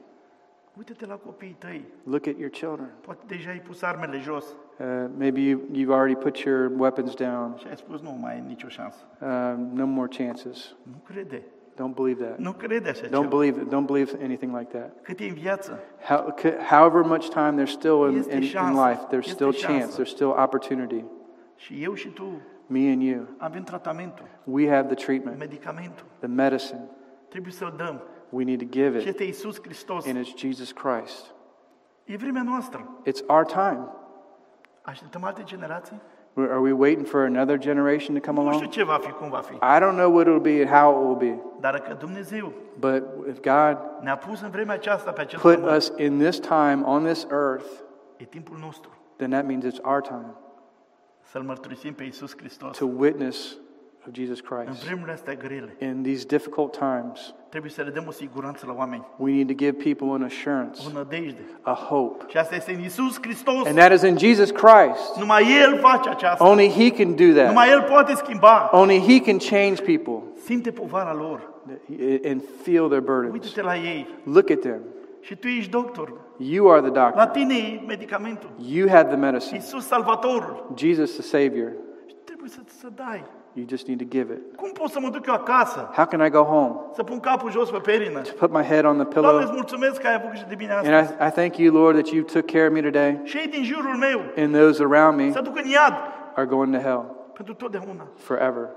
Uite-te 0.78 1.06
la 1.06 1.16
copiii 1.16 1.56
tăi. 1.60 1.86
Look 2.04 2.28
at 2.28 2.38
your 2.38 2.50
children. 2.50 2.90
Poate 3.02 3.24
deja 3.28 3.50
ai 3.50 3.60
pus 3.60 3.82
armele 3.82 4.18
jos 4.18 4.46
Uh, 4.82 5.10
maybe 5.18 5.40
you, 5.42 5.62
you've 5.72 5.92
already 5.92 6.16
put 6.16 6.38
your 6.40 6.72
weapons 6.78 7.14
down. 7.16 7.56
și 7.58 7.66
ai 7.70 7.78
spus 7.78 8.02
nu 8.02 8.18
mai 8.22 8.34
ai 8.34 8.44
nicio 8.48 8.68
șansă. 8.68 8.98
Um, 9.22 9.70
no 9.74 9.86
more 9.86 10.08
chances. 10.18 10.76
Nu 10.84 11.02
crede. 11.08 11.42
Don't 11.74 11.96
believe 11.96 12.24
that. 12.26 12.38
Nu 12.38 12.52
crede 12.52 12.90
așa 12.90 13.02
Don't 13.06 13.10
ceva. 13.10 13.28
believe 13.38 13.62
it. 13.62 13.68
Don't 13.68 13.86
believe 13.86 14.12
anything 14.24 14.58
like 14.58 14.78
that. 14.78 14.92
Cât 15.02 15.20
e 15.20 15.24
în 15.28 15.34
viață, 15.34 15.80
How, 16.08 16.34
however 16.70 17.02
much 17.04 17.28
time 17.30 17.64
there's 17.64 17.72
still 17.72 18.08
in, 18.10 18.16
in, 18.32 18.42
in 18.42 18.74
life, 18.88 19.00
there's 19.10 19.28
Este 19.28 19.32
still 19.32 19.54
chance, 19.54 20.02
there's 20.02 20.10
still 20.10 20.28
opportunity. 20.44 21.04
și 21.56 21.84
eu 21.84 21.94
și 21.94 22.08
tu 22.08 22.42
Me 22.68 22.92
and 22.92 23.02
you, 23.02 23.28
avem 23.38 23.64
tratamentul, 23.64 24.26
we 24.44 24.70
have 24.70 24.88
the 24.96 25.06
treatment, 25.06 25.38
medicamentul. 25.38 26.06
the 26.20 26.28
medicine. 26.28 26.90
Trebuie 27.28 27.52
să-l 27.52 27.74
dăm. 27.78 28.02
We 28.30 28.44
need 28.44 28.60
to 28.60 28.66
give 28.70 29.00
Și 29.00 29.02
it, 29.04 29.08
este 29.08 29.24
Iisus 29.24 29.62
Hristos. 29.62 30.08
and 30.08 30.18
it's 30.18 30.36
Jesus 30.36 30.72
Christ. 30.72 31.34
E 32.04 32.16
vremea 32.16 32.44
noastră. 32.44 33.02
It's 33.06 33.26
our 33.28 33.46
time. 33.46 33.88
Așteptăm 34.82 35.24
alte 35.24 35.42
generații? 35.44 36.02
Are 36.36 36.58
we 36.60 36.72
waiting 36.72 37.06
for 37.08 37.22
another 37.22 37.58
generation 37.58 38.16
to 38.20 38.22
come 38.32 38.42
Nu 38.42 38.52
știu 38.52 38.58
along? 38.60 38.72
ce 38.72 38.84
va 38.84 38.98
fi, 39.02 39.12
cum 39.12 39.30
va 39.30 39.38
fi. 39.40 39.54
I 39.54 39.80
don't 39.82 39.96
know 39.96 40.14
what 40.14 40.28
it'll 40.28 40.42
be 40.42 40.62
and 40.62 40.70
how 40.70 40.92
it 40.92 40.98
will 41.08 41.16
be, 41.36 41.42
Dar 41.60 41.80
că 41.80 41.94
Dumnezeu 41.94 42.54
but 42.80 43.04
if 43.30 43.40
God 43.40 43.78
ne-a 44.02 44.18
pus 44.18 44.42
în 44.42 44.50
vremea 44.50 44.74
aceasta 44.76 45.12
pe 45.12 45.22
acest 45.22 45.42
put 45.42 45.56
pământ, 45.56 45.76
us 45.78 45.92
in 45.98 46.20
this 46.20 46.40
time 46.40 46.82
on 46.86 47.04
this 47.04 47.28
earth, 47.32 47.66
e 48.18 48.24
timpul 48.24 48.58
nostru 48.62 48.90
then 49.16 49.30
that 49.30 49.46
means 49.46 49.66
it's 49.66 49.82
our 49.84 50.02
time 50.02 50.26
să-L 51.22 51.42
mărturisim 51.42 51.94
pe 51.94 52.04
Iisus 52.04 52.38
Hristos. 52.38 52.78
to 52.78 52.86
witness 52.98 53.58
of 54.08 54.14
Jesus 54.14 54.40
În 54.50 54.58
Christ. 54.58 54.84
vremurile 54.84 55.12
astea 55.14 55.34
grele, 55.34 55.76
In 55.80 56.04
these 56.04 56.26
difficult 56.26 56.78
times, 56.78 57.34
trebuie 57.50 57.72
să 57.72 57.82
le 57.82 57.90
dăm 57.90 58.04
o 58.08 58.12
siguranță 58.12 58.66
la 58.68 58.74
oameni, 58.78 59.06
we 59.18 59.32
need 59.32 59.48
to 59.48 59.54
give 59.54 59.72
people 59.94 60.08
an 60.16 60.24
assurance, 60.24 60.82
o 60.88 60.98
nădejde. 60.98 61.42
a 61.62 61.74
hope. 61.74 62.24
Și 62.28 62.38
asta 62.38 62.56
este 62.56 62.72
în 62.72 62.82
Hristos. 63.22 63.66
And 63.68 63.76
that 63.78 63.92
is 63.92 64.02
in 64.02 64.18
Jesus 64.18 64.50
Christ. 64.52 65.16
Numai 65.20 65.44
El 65.62 65.78
face 65.80 66.10
aceasta. 66.10 66.48
Only 66.50 66.70
He 66.70 66.90
can 67.04 67.16
do 67.16 67.34
that. 67.36 67.48
Numai 67.48 67.70
El 67.70 67.82
poate 67.82 68.14
schimba. 68.14 68.70
Only 68.74 69.00
He 69.00 69.20
can 69.22 69.38
change 69.38 69.82
people 69.82 70.22
Simte 70.44 70.72
povara 70.72 71.14
lor. 71.14 71.50
and 72.26 72.42
feel 72.62 72.88
their 72.88 73.02
burdens. 73.02 73.34
Uită-te 73.34 73.62
la 73.62 73.76
ei. 73.76 74.08
Look 74.24 74.50
at 74.50 74.60
them. 74.60 74.80
Și 75.20 75.36
tu 75.36 75.48
ești 75.48 75.70
doctor. 75.72 76.14
You 76.38 76.72
are 76.72 76.82
the 76.82 76.90
La 77.00 77.10
doctor. 77.10 77.26
tine 77.26 77.54
e 77.56 77.84
medicamentul. 77.88 78.50
You 78.68 78.90
have 78.90 79.08
the 79.08 79.16
medicine. 79.18 79.56
Iisus 79.58 79.86
Salvatorul. 79.88 80.74
Jesus 80.78 81.12
the 81.14 81.22
Savior. 81.22 81.72
Și 82.08 82.16
trebuie 82.24 82.50
să, 82.50 82.60
să 82.80 82.88
dai. 82.96 83.24
You 83.54 83.66
just 83.70 83.88
need 83.88 84.00
to 84.00 84.06
give 84.06 84.34
it. 84.34 84.56
Cum 84.56 84.72
pot 84.72 84.90
să 84.90 85.00
mă 85.00 85.10
duc 85.10 85.26
eu 85.26 85.34
acasă? 85.34 85.90
How 85.94 86.06
can 86.06 86.26
I 86.26 86.30
go 86.30 86.42
home? 86.44 86.76
Să 86.94 87.04
pun 87.04 87.20
capul 87.20 87.52
jos 87.52 87.70
pe 87.70 87.78
perină? 87.78 88.22
Put 88.22 88.52
my 88.52 88.64
head 88.64 88.86
on 88.86 88.98
the 88.98 89.04
Doamne, 89.20 89.32
îți 89.32 89.40
pillow. 89.40 89.54
mulțumesc 89.54 90.02
că 90.02 90.08
ai 90.08 90.14
avut 90.14 90.30
grijă 90.30 90.46
de 90.50 90.56
mine 90.58 90.72
And. 90.74 90.86
I, 90.86 91.26
I 91.28 91.30
thank 91.32 91.58
you, 91.58 91.74
Lord, 91.82 91.96
that 91.96 92.08
you 92.14 92.24
took 92.24 92.46
care 92.46 92.66
of 92.68 92.74
me 92.74 92.82
today. 92.82 93.20
Și 93.24 93.38
ei 93.38 93.48
din 93.48 93.64
jurul 93.64 93.96
meu 93.96 94.20
And 94.38 94.56
those 94.56 94.84
around 94.84 95.18
me 95.18 95.32
să 95.32 95.42
duc 95.42 95.58
în 95.58 95.70
iad 95.70 95.94
are 96.36 96.46
going 96.46 96.74
to 96.76 96.80
hell 96.82 97.16
pentru 97.34 97.54
totdeauna. 97.54 98.08
forever. 98.16 98.70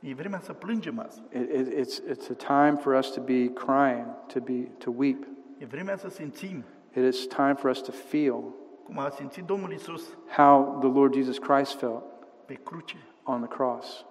E 0.00 0.14
vremea 0.14 0.40
să 0.42 0.52
plângem 0.52 0.98
azi. 1.06 1.22
It, 1.32 1.50
it, 1.52 1.74
it's, 1.74 2.00
it's 2.10 2.30
a 2.30 2.62
time 2.64 2.76
for 2.80 2.92
us 2.94 3.10
to 3.10 3.20
be 3.20 3.48
crying, 3.52 4.06
to, 4.32 4.40
be, 4.40 4.68
to 4.78 4.92
weep. 4.96 5.24
E 5.58 5.66
vremea 5.66 5.96
să 5.96 6.08
simțim 6.08 6.64
It 6.94 7.14
is 7.14 7.26
time 7.26 7.54
for 7.54 7.70
us 7.70 7.80
to 7.82 7.92
feel 7.92 8.42
cum 8.84 8.98
a 8.98 9.08
simțit 9.10 9.44
Domnul 9.44 9.72
Isus 9.72 10.02
how 10.36 10.76
the 10.80 10.88
Lord 10.98 11.14
Jesus 11.14 11.38
Christ 11.38 11.78
felt 11.78 12.02
pe 12.44 12.54
cruce. 12.64 12.96
On 13.26 13.40
the 13.40 13.48
cross. 13.56 14.04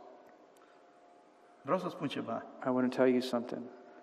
Vreau 1.62 1.80
să 1.80 1.90
spun 1.90 2.08
ceva. 2.08 2.44
I 2.66 2.70
want 2.70 2.92
to 2.92 2.98
tell 2.98 3.12
you 3.12 3.22
something. 3.22 3.62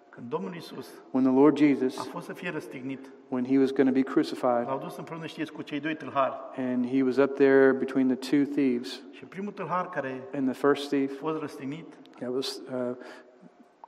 Când 0.09 0.29
Domnul 0.31 0.55
Isus 0.55 0.89
When 1.11 1.25
the 1.25 1.33
Lord 1.33 1.55
a 1.55 1.65
Jesus, 1.67 2.07
fost 2.09 2.27
să 2.27 2.33
fie 2.33 2.51
răstignit, 2.51 3.11
when 3.29 3.45
he 3.45 3.59
was 3.59 3.71
going 3.73 3.89
to 3.89 3.95
be 3.95 4.03
crucified, 4.03 4.67
l-au 4.67 4.79
dus 4.79 4.97
împreună, 4.97 5.27
știți, 5.27 5.53
cu 5.53 5.63
cei 5.63 5.81
doi 5.81 5.95
tâlhari. 5.97 6.35
and 6.57 6.87
he 6.87 7.03
was 7.03 7.17
up 7.17 7.35
there 7.35 7.73
between 7.73 8.17
the 8.17 8.37
two 8.37 8.45
thieves, 8.55 9.03
Și 9.11 9.25
primul 9.25 9.53
tâlhar 9.53 9.89
care 9.89 10.23
and 10.35 10.51
the 10.51 10.67
first 10.67 10.89
thief 10.89 11.19
fost 11.19 11.39
răstignit, 11.41 11.87
that 12.19 12.31
was 12.35 12.57
uh, 12.73 12.97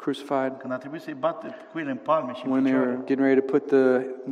crucified, 0.05 0.53
când 0.59 0.73
a 0.73 0.77
trebuit 0.77 1.03
să-i 1.03 1.17
bată 1.19 1.47
cuile 1.73 1.91
în 1.91 1.97
palme 1.97 2.33
și 2.33 2.43
în 2.47 2.51
when 2.53 2.63
they 2.65 2.75
were 2.75 2.85
picioare, 2.87 3.07
getting 3.07 3.27
ready 3.27 3.41
to 3.41 3.47
put 3.55 3.67
the 3.67 3.87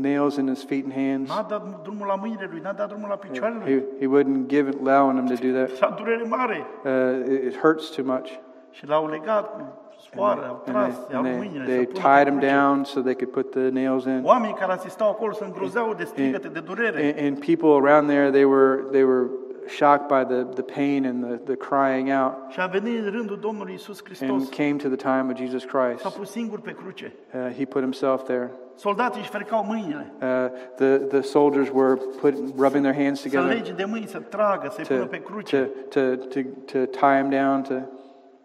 nails 0.09 0.37
in 0.37 0.47
his 0.49 0.63
feet 0.65 0.85
and 0.85 0.95
hands, 1.03 1.29
n-a 1.31 1.47
dat 1.49 1.63
drumul 1.83 2.07
la 2.07 2.15
mâinile 2.15 2.49
lui, 2.51 2.61
n-a 2.63 2.73
dat 2.73 2.89
drumul 2.89 3.09
la 3.09 3.15
picioarele 3.15 3.65
he, 3.65 3.75
lui. 3.75 3.85
he 4.03 4.07
wouldn't 4.15 4.47
give 4.47 4.69
it, 4.71 4.77
allowing 4.87 5.15
them 5.19 5.27
to 5.37 5.39
do 5.47 5.51
that. 5.59 5.97
Durere 5.99 6.25
mare. 6.29 6.67
Uh, 6.85 7.33
it, 7.35 7.43
it 7.49 7.55
hurts 7.63 7.85
too 7.97 8.05
much. 8.15 8.29
Și 8.71 8.87
l-au 8.87 9.09
legat 9.09 9.45
cu 9.55 9.61
sfoară, 10.01 10.47
au 10.49 10.63
And 10.67 10.75
tras, 10.77 10.95
they, 10.95 11.15
i-au 11.15 11.25
and 11.25 11.37
mâinile 11.39 11.65
they, 11.65 11.75
they 11.75 11.87
pună 11.87 12.01
tied 12.09 12.27
him 12.29 12.39
cruce. 12.39 12.53
down 12.53 12.85
so 12.85 13.01
they 13.01 13.15
could 13.15 13.33
put 13.39 13.51
the 13.51 13.69
nails 13.69 14.05
in. 14.05 14.21
Oamenii 14.25 14.55
care 14.55 14.73
asistau 14.73 15.09
acolo 15.09 15.33
se 15.33 15.45
îngrozeau 15.45 15.95
de 15.95 16.05
strigăte, 16.05 16.49
de 16.49 16.61
durere. 16.61 17.15
And, 17.19 17.27
and 17.27 17.45
people 17.51 17.89
around 17.89 18.09
there, 18.09 18.31
they 18.31 18.45
were, 18.45 18.75
they 18.91 19.05
were 19.05 19.27
shocked 19.68 20.09
by 20.09 20.35
the, 20.35 20.44
the 20.44 20.62
pain 20.62 21.07
and 21.07 21.25
the, 21.25 21.37
the 21.37 21.57
crying 21.57 22.09
out. 22.09 22.33
Și 22.51 22.61
a 22.61 22.66
venit 22.66 23.09
rândul 23.09 23.38
Domnului 23.38 23.75
Isus 23.75 24.03
And 24.20 24.48
came 24.48 24.77
to 24.77 24.88
the 24.88 24.96
time 24.96 25.27
of 25.33 25.37
Jesus 25.37 25.62
S-a 25.62 25.79
Christ. 25.79 26.16
pus 26.16 26.31
singur 26.31 26.61
pe 26.61 26.72
cruce. 26.72 27.12
Uh, 27.35 27.55
he 27.57 27.64
put 27.64 27.83
himself 27.83 28.22
there. 28.22 28.51
Soldații 28.75 29.20
își 29.20 29.31
frecau 29.31 29.64
mâinile. 29.64 30.12
Uh, 30.20 30.29
the, 30.77 30.96
the 30.96 31.20
soldiers 31.20 31.68
were 31.72 31.94
put, 31.94 32.35
rubbing 32.57 32.85
their 32.85 33.05
hands 33.05 33.20
Să 33.20 33.29
together 33.29 33.55
lege 33.55 33.72
de 33.72 33.85
mâini, 33.85 34.07
să 34.07 34.18
tragă, 34.18 34.68
să-i 34.70 34.85
pună 34.85 35.05
to, 35.05 35.57
to, 35.57 35.57
to, 35.88 36.16
to, 36.16 36.40
to 36.72 36.85
tie 36.85 37.20
him 37.20 37.31
down 37.31 37.62
to, 37.62 37.75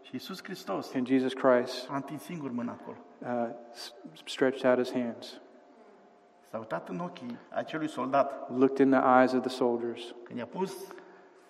Și 0.02 0.16
Isus 0.16 0.44
Hristos 0.44 0.94
and 0.94 1.08
Jesus 1.08 1.34
Christ 1.34 1.88
a 1.92 1.96
întins 1.96 2.22
singur 2.24 2.52
mâna 2.52 2.78
acolo. 2.82 2.98
uh, 3.20 3.50
stretched 4.26 4.66
out 4.70 4.78
his 4.86 4.94
hands, 4.94 5.40
S-a 6.52 6.58
uitat 6.58 6.90
în 6.90 7.00
ochii 7.00 7.38
acelui 7.50 7.88
soldat 7.90 8.52
looked 8.58 8.78
in 8.86 8.90
the 8.92 9.20
eyes 9.20 9.34
of 9.34 9.40
the 9.42 9.50
soldiers 9.50 10.16
când 10.24 10.40
i-a 10.40 10.46
pus 10.46 10.74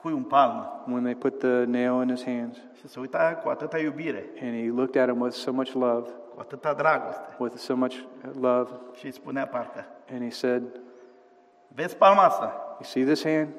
cuiul 0.08 0.18
în 0.24 0.24
palmă 0.30 0.84
when 0.88 1.04
they 1.04 1.16
put 1.16 1.38
the 1.40 1.64
nail 1.64 2.02
in 2.02 2.10
his 2.16 2.24
hands. 2.26 2.58
și 2.80 2.88
se 2.88 3.00
uita 3.00 3.40
cu 3.44 3.50
atâta 3.50 3.78
iubire, 3.80 4.26
And 4.42 4.54
he 4.64 4.70
looked 4.76 5.02
at 5.02 5.10
him 5.10 5.22
with 5.22 5.36
so 5.36 5.52
much 5.52 5.72
love, 5.74 6.10
cu 6.34 6.40
atâta 6.40 6.74
dragoste 6.74 7.36
with 7.38 7.56
so 7.56 7.76
much 7.76 7.96
love, 8.40 8.70
și 8.94 9.06
îi 9.06 9.12
spunea 9.12 9.48
parcă, 9.48 9.86
and 10.12 10.22
he 10.22 10.30
said, 10.30 10.64
vezi 11.68 11.96
palma 11.98 12.22
asta? 12.24 12.54
You 12.70 12.84
see 12.84 13.04
this 13.04 13.24
hand? 13.24 13.50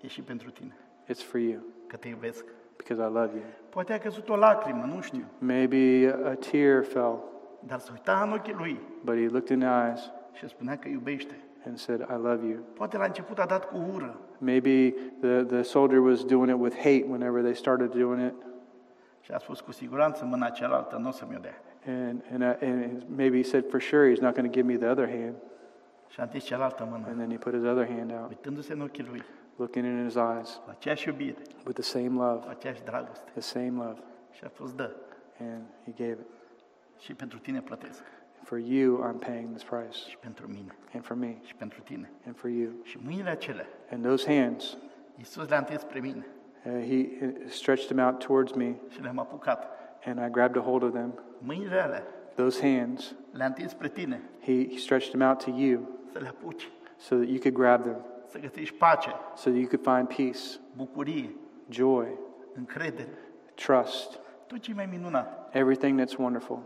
E 0.00 0.06
și 0.06 0.22
pentru 0.22 0.50
tine, 0.50 0.76
It's 1.12 1.24
for 1.30 1.40
you 1.40 1.60
că 1.86 1.96
te 1.96 2.08
iubesc. 2.08 2.44
because 2.76 3.02
I 3.08 3.12
love 3.12 3.30
you. 3.34 3.44
Poate 3.68 3.92
a 3.92 3.98
căzut 3.98 4.28
o 4.28 4.36
lacrimă, 4.36 4.84
nu 4.94 5.00
știu, 5.00 5.24
Maybe 5.38 6.14
a 6.24 6.34
tear 6.34 6.84
fell, 6.84 7.18
dar 7.60 7.78
se 7.78 7.88
uita 7.92 8.20
în 8.24 8.32
ochii 8.32 8.54
lui 8.54 8.80
but 9.04 9.14
he 9.14 9.26
looked 9.28 9.48
in 9.48 9.58
the 9.58 9.86
eyes 9.86 10.10
și 10.32 10.48
spunea 10.48 10.76
că 10.76 10.88
iubește. 10.88 11.34
and 11.66 11.78
said, 11.78 12.00
I 12.00 12.12
love 12.22 12.46
you. 12.46 12.58
Poate 12.74 12.96
la 12.96 13.04
început 13.04 13.38
a 13.38 13.44
dat 13.46 13.64
cu 13.64 13.76
ură 13.94 14.18
Maybe 14.38 14.94
the, 15.20 15.42
the 15.42 15.62
soldier 15.62 16.00
was 16.00 16.24
doing 16.24 16.48
it 16.48 16.58
with 16.58 16.76
hate 16.76 17.04
whenever 17.08 17.40
they 17.42 17.54
started 17.54 17.90
doing 17.90 18.26
it. 18.26 18.34
și 19.20 19.32
a 19.32 19.38
spus 19.38 19.60
cu 19.60 19.72
siguranță 19.72 20.24
mâna 20.24 20.48
cealaltă 20.48 20.96
nu 20.96 21.08
o 21.08 21.10
să 21.10 21.24
mi-o 21.28 21.38
dea. 21.38 21.60
And, 21.86 22.22
and, 22.32 22.42
uh, 22.42 22.68
and 22.68 23.02
maybe 23.16 23.36
he 23.36 23.42
said, 23.42 23.64
For 23.70 23.80
sure, 23.80 24.10
he's 24.10 24.20
not 24.20 24.34
going 24.34 24.46
to 24.46 24.52
give 24.60 24.66
me 24.72 24.76
the 24.76 24.88
other 24.88 25.08
hand. 25.08 25.34
Și 26.08 26.20
a 26.20 26.22
întins 26.22 26.44
cealaltă 26.44 26.88
mână, 26.90 27.04
And 27.06 27.16
then 27.16 27.30
he 27.30 27.36
put 27.36 27.52
his 27.54 27.62
other 27.64 27.86
hand 27.96 28.12
out, 28.12 28.28
uitându-se 28.28 28.72
în 28.72 28.80
ochii 28.80 29.04
lui, 29.08 29.22
looking 29.56 29.84
in 29.84 30.04
his 30.04 30.14
eyes 30.14 30.60
cu 30.64 30.70
aceeași 30.70 31.08
iubire, 31.08 31.36
with 31.64 31.80
the 31.80 31.82
same 31.82 32.08
love, 32.08 32.44
cu 32.44 32.48
aceeași 32.48 32.82
dragoste. 32.84 33.30
the 33.32 33.40
same 33.40 33.72
love. 33.76 33.98
Și 34.30 34.44
a 34.44 34.48
spus, 34.48 34.72
dă, 34.74 34.90
And 35.40 35.62
he 35.84 35.90
gave 35.90 36.18
it. 36.20 36.26
și 36.98 37.14
pentru 37.14 37.38
tine 37.38 37.60
plătesc, 37.60 38.02
For 38.46 38.58
you, 38.58 39.02
I'm 39.02 39.18
paying 39.18 39.48
this 39.50 39.64
price. 39.64 40.08
și 40.08 40.16
pentru 40.18 40.46
mine, 40.46 40.74
And 40.94 41.04
for 41.04 41.16
me, 41.16 41.36
și 41.44 41.54
pentru 41.54 41.80
tine. 41.80 42.10
and 42.26 42.36
for 42.36 42.50
you. 42.50 42.70
Și 42.82 42.98
mâinile 43.04 43.30
acelea, 43.30 43.66
And 43.92 44.04
those 44.04 44.40
hands, 44.40 44.76
Iisus 45.16 45.48
le-a 45.48 45.58
întins 45.58 45.80
spre 45.80 46.00
mine. 46.00 46.26
Uh, 46.66 46.72
he 46.72 47.26
uh, 47.26 47.32
stretched 47.46 47.86
them 47.88 48.06
out 48.06 48.18
towards 48.18 48.52
me, 48.52 48.74
și 48.88 49.02
le-am 49.02 49.18
apucat. 49.18 49.68
and 50.04 50.18
I 50.26 50.30
grabbed 50.30 50.56
a 50.62 50.64
hold 50.64 50.82
of 50.82 50.92
them. 50.92 51.18
Mâinile 51.38 51.80
alea. 51.80 52.02
Those 52.34 52.74
hands, 52.76 53.14
le-a 53.30 53.46
întins 53.46 53.70
spre 53.70 53.88
tine. 53.88 54.20
He, 54.40 54.68
he 54.68 54.76
stretched 54.78 55.10
them 55.10 55.28
out 55.28 55.38
to 55.44 55.50
you. 55.50 55.80
Să 56.12 56.18
le 56.18 56.28
apuci, 56.28 56.70
so 56.96 57.16
that 57.16 57.26
you 57.28 57.38
could 57.38 57.54
grab 57.54 57.82
them, 57.82 57.96
să 58.26 58.38
găsești 58.38 58.74
pace, 58.74 59.10
so 59.34 59.50
that 59.50 59.58
you 59.60 59.68
could 59.68 59.82
find 59.84 60.06
peace, 60.16 60.58
bucurie, 60.76 61.30
joy, 61.68 62.06
încredere, 62.54 63.18
trust, 63.54 64.18
tot 64.46 64.58
ce 64.58 64.74
mai 64.74 64.86
minunat. 64.90 65.48
everything 65.54 66.00
that's 66.00 66.16
wonderful. 66.18 66.58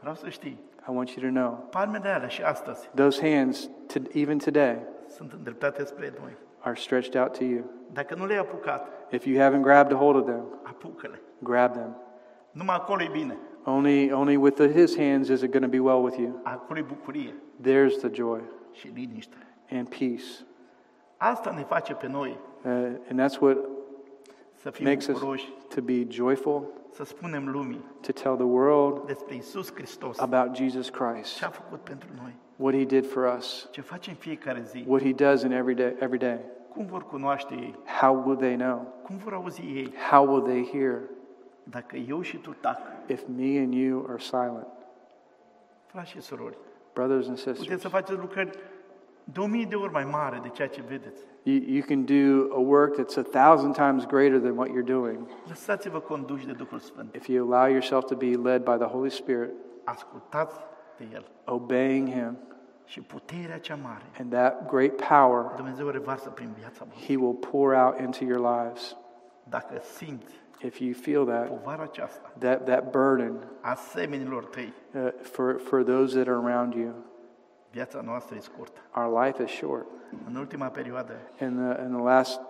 Vreau 0.00 0.14
să 0.14 0.28
știi, 0.28 0.58
I 0.88 0.92
want 0.92 1.10
you 1.10 1.24
to 1.24 1.30
know 1.40 1.66
palmele 1.70 2.24
și 2.28 2.42
astăzi 2.42 2.90
those 2.94 3.34
hands, 3.34 3.70
to, 3.86 3.98
even 4.12 4.38
today, 4.38 4.78
sunt 5.08 5.32
îndreptate 5.32 5.84
spre 5.84 6.12
noi. 6.20 6.36
are 6.58 6.74
stretched 6.74 7.22
out 7.22 7.32
to 7.38 7.44
you. 7.44 7.64
Dacă 7.92 8.14
nu 8.14 8.26
le-ai 8.26 8.38
apucat, 8.38 8.88
If 9.10 9.24
you 9.26 9.38
haven't 9.50 9.62
grabbed 9.62 9.92
a 9.92 9.96
hold 9.96 10.16
of 10.16 10.24
them, 10.24 10.44
apucă-le. 10.62 11.20
grab 11.42 11.72
them. 11.72 11.96
Numai 12.50 12.74
acolo 12.76 13.02
e 13.02 13.08
bine, 13.12 13.36
Only, 13.64 14.12
only 14.12 14.36
with 14.36 14.56
the, 14.56 14.68
his 14.68 14.96
hands 14.96 15.28
is 15.28 15.40
it 15.42 15.50
going 15.50 15.64
to 15.64 15.70
be 15.70 15.78
well 15.80 16.02
with 16.02 16.16
you. 16.18 16.40
acolo 16.42 16.78
e 16.78 16.82
bucurie 16.82 17.34
There's 17.62 17.96
the 18.00 18.10
joy 18.12 18.40
și 18.72 18.90
liniște. 18.94 19.36
and 19.70 19.88
peace. 19.88 20.24
Asta 21.16 21.50
ne 21.50 21.62
face 21.62 21.94
pe 21.94 22.08
noi 22.08 22.38
Uh, 22.64 22.72
and 23.10 23.20
that's 23.20 23.38
what 23.40 23.56
să 24.56 24.70
fim 24.70 24.86
makes 24.86 25.06
us 25.06 25.12
bucuroși, 25.12 25.52
to 25.74 25.80
be 25.80 26.06
joyful, 26.08 26.62
să 26.92 27.04
spunem 27.04 27.48
lumii 27.48 27.84
to 28.00 28.12
tell 28.12 28.34
the 28.34 28.44
world 28.44 29.06
despre 29.06 29.34
Isus 29.34 29.74
Hristos, 29.74 30.18
about 30.18 30.56
Jesus 30.56 30.88
Christ, 30.88 31.36
ce 31.36 31.44
a 31.44 31.48
făcut 31.48 31.80
pentru 31.80 32.08
noi, 32.22 32.34
what 32.56 32.74
he 32.74 32.84
did 32.84 33.06
for 33.06 33.34
us, 33.38 33.68
ce 33.70 33.80
face 33.80 34.10
în 34.10 34.16
fiecare 34.16 34.62
zi, 34.62 34.84
what 34.86 35.02
he 35.02 35.12
does 35.12 35.42
in 35.42 35.50
every 35.52 35.74
day, 35.74 35.94
every 35.98 36.18
day. 36.18 36.38
cum 36.68 36.86
vor 36.86 37.06
cunoaște 37.06 37.54
ei, 37.54 37.74
How 38.00 38.22
will 38.24 38.36
they 38.36 38.56
know? 38.56 38.94
cum 39.02 39.16
vor 39.16 39.32
auzi 39.32 39.60
ei, 39.60 39.92
How 40.10 40.26
will 40.28 40.42
they 40.42 40.68
hear 40.72 41.00
dacă 41.62 41.96
eu 41.96 42.20
și 42.20 42.36
tu 42.36 42.56
tac, 42.60 42.78
if 43.06 43.22
me 43.36 43.58
and 43.58 43.74
you 43.74 44.06
are 44.08 44.18
silent? 44.18 44.66
frați 45.86 46.10
și 46.10 46.20
surori. 46.20 46.56
Brothers 46.92 47.26
and 47.28 47.38
Puteți 47.38 47.58
sisters, 47.58 47.80
să 47.80 47.88
faceți 47.88 48.18
lucrări 48.18 48.50
de 49.32 49.40
o 49.40 49.46
mie 49.46 49.64
de 49.68 49.74
ori 49.74 49.92
mai 49.92 50.04
mare 50.04 50.38
de 50.42 50.48
ceea 50.48 50.68
ce 50.68 50.82
vedeți. 50.88 51.22
you, 51.42 51.60
you 51.66 51.82
can 51.86 52.04
do 52.04 52.54
a 52.54 52.60
work 52.60 52.96
that's 52.96 53.16
a 53.16 53.22
thousand 53.22 53.72
times 53.74 54.04
greater 54.06 54.38
than 54.38 54.56
what 54.56 54.68
you're 54.68 54.84
doing 54.92 55.18
Lăsați-vă 55.48 55.98
conduși 56.00 56.46
de 56.46 56.52
Duhul 56.52 56.78
Sfânt. 56.78 57.14
if 57.14 57.26
you 57.28 57.52
allow 57.52 57.70
yourself 57.70 58.04
to 58.04 58.14
be 58.16 58.30
led 58.36 58.62
by 58.62 58.76
the 58.78 58.86
Holy 58.86 59.10
Spirit, 59.10 59.50
Ascultați 59.84 60.56
de 60.98 61.04
El 61.12 61.24
obeying 61.44 62.08
him, 62.08 62.36
și 62.84 63.00
puterea 63.00 63.58
cea 63.58 63.78
mare 63.82 64.02
and 64.20 64.30
that 64.32 64.68
great 64.70 64.92
power 65.08 65.52
Dumnezeu 65.56 65.88
revarsă 65.88 66.28
prin 66.28 66.48
viața 66.58 66.84
voastră. 66.84 67.04
he 67.12 67.16
will 67.16 67.34
pour 67.34 67.72
out 67.74 67.98
into 67.98 68.24
your 68.24 68.40
lives. 68.56 68.96
Dacă 69.48 69.80
simți 69.96 70.44
If 70.62 70.78
you 70.78 70.92
feel 70.92 71.24
that, 71.24 71.80
aceasta 71.80 72.32
that, 72.38 72.64
that 72.64 72.90
burden 72.90 73.32
uh, 74.94 75.08
for, 75.22 75.58
for 75.58 75.82
those 75.82 76.14
that 76.14 76.28
are 76.28 76.38
around 76.48 76.74
you, 76.74 76.92
viața 77.76 78.00
noastră 78.04 78.34
e 78.38 78.40
scurtă. 78.40 78.80
our 78.96 79.24
life 79.24 79.42
is 79.42 79.50
short. 79.50 79.86
În 80.28 80.36
ultima 80.36 80.66
perioadă, 80.66 81.12
In 81.40 81.56
the, 81.56 81.82
in 81.84 81.90
the 81.92 82.02
last 82.02 82.40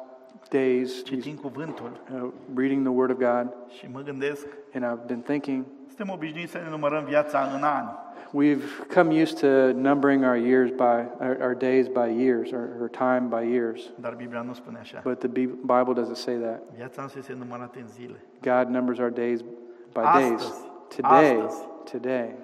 days, 0.51 1.05
citim 1.05 1.35
cuvântul 1.37 1.91
uh, 2.15 2.29
reading 2.57 2.83
the 2.87 2.95
Word 2.95 3.11
of 3.11 3.17
God, 3.19 3.55
și 3.79 3.89
mă 3.93 4.01
gândesc, 4.01 4.47
and 4.75 4.85
I've 4.85 5.07
been 5.07 5.21
thinking, 5.21 5.65
suntem 5.87 6.11
obișnuiți 6.15 6.51
să 6.53 6.59
ne 6.59 6.71
numărăm 6.71 7.05
viața 7.05 7.39
în 7.57 7.63
ani. 7.63 7.89
we've 8.33 8.95
come 8.95 9.21
used 9.23 9.39
to 9.41 9.73
numbering 9.79 10.23
our 10.25 10.37
years 10.37 10.71
by 10.71 10.99
our, 11.25 11.37
our 11.41 11.55
days 11.55 11.87
by 11.89 12.09
years, 12.25 12.51
or, 12.53 12.69
or 12.81 12.89
time 12.89 13.27
by 13.37 13.53
years. 13.53 13.91
Dar 14.01 14.15
Biblia 14.15 14.41
nu 14.43 14.53
spune 14.53 14.79
așa. 14.79 15.01
But 15.05 15.19
the 15.19 15.29
Bible 15.73 15.95
doesn't 16.03 16.15
say 16.29 16.35
that. 16.35 16.63
Viața 16.77 17.07
este 17.19 17.35
numărată 17.39 17.79
în 17.81 17.89
zile. 17.89 18.17
God 18.43 18.69
numbers 18.75 18.99
our 18.99 19.11
days 19.11 19.41
by 19.41 20.01
Astăzi. 20.05 20.29
days. 20.29 20.53
Today, 20.97 21.37
Astăzi. 21.37 21.67
today. 21.91 22.35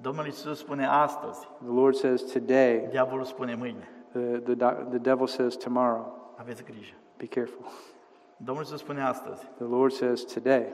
Domnul 0.00 0.24
Iisus 0.24 0.58
spune 0.58 0.86
astăzi, 0.86 1.38
The 1.40 1.72
Lord 1.74 1.94
says 1.94 2.22
today. 2.22 2.86
diavolul 2.90 3.24
spune 3.24 3.54
mâine. 3.54 3.88
The, 4.12 4.20
the, 4.38 4.54
do- 4.54 4.88
the 4.88 4.98
devil 4.98 5.26
says 5.26 5.56
tomorrow. 5.56 6.34
Aveți 6.36 6.64
grijă. 6.64 6.94
Be 7.16 7.26
careful. 7.26 7.64
Domnul 8.36 8.64
Iisus 8.64 8.78
spune 8.80 9.02
astăzi, 9.02 9.40
The 9.56 9.64
Lord 9.64 9.92
says 9.92 10.22
today. 10.22 10.66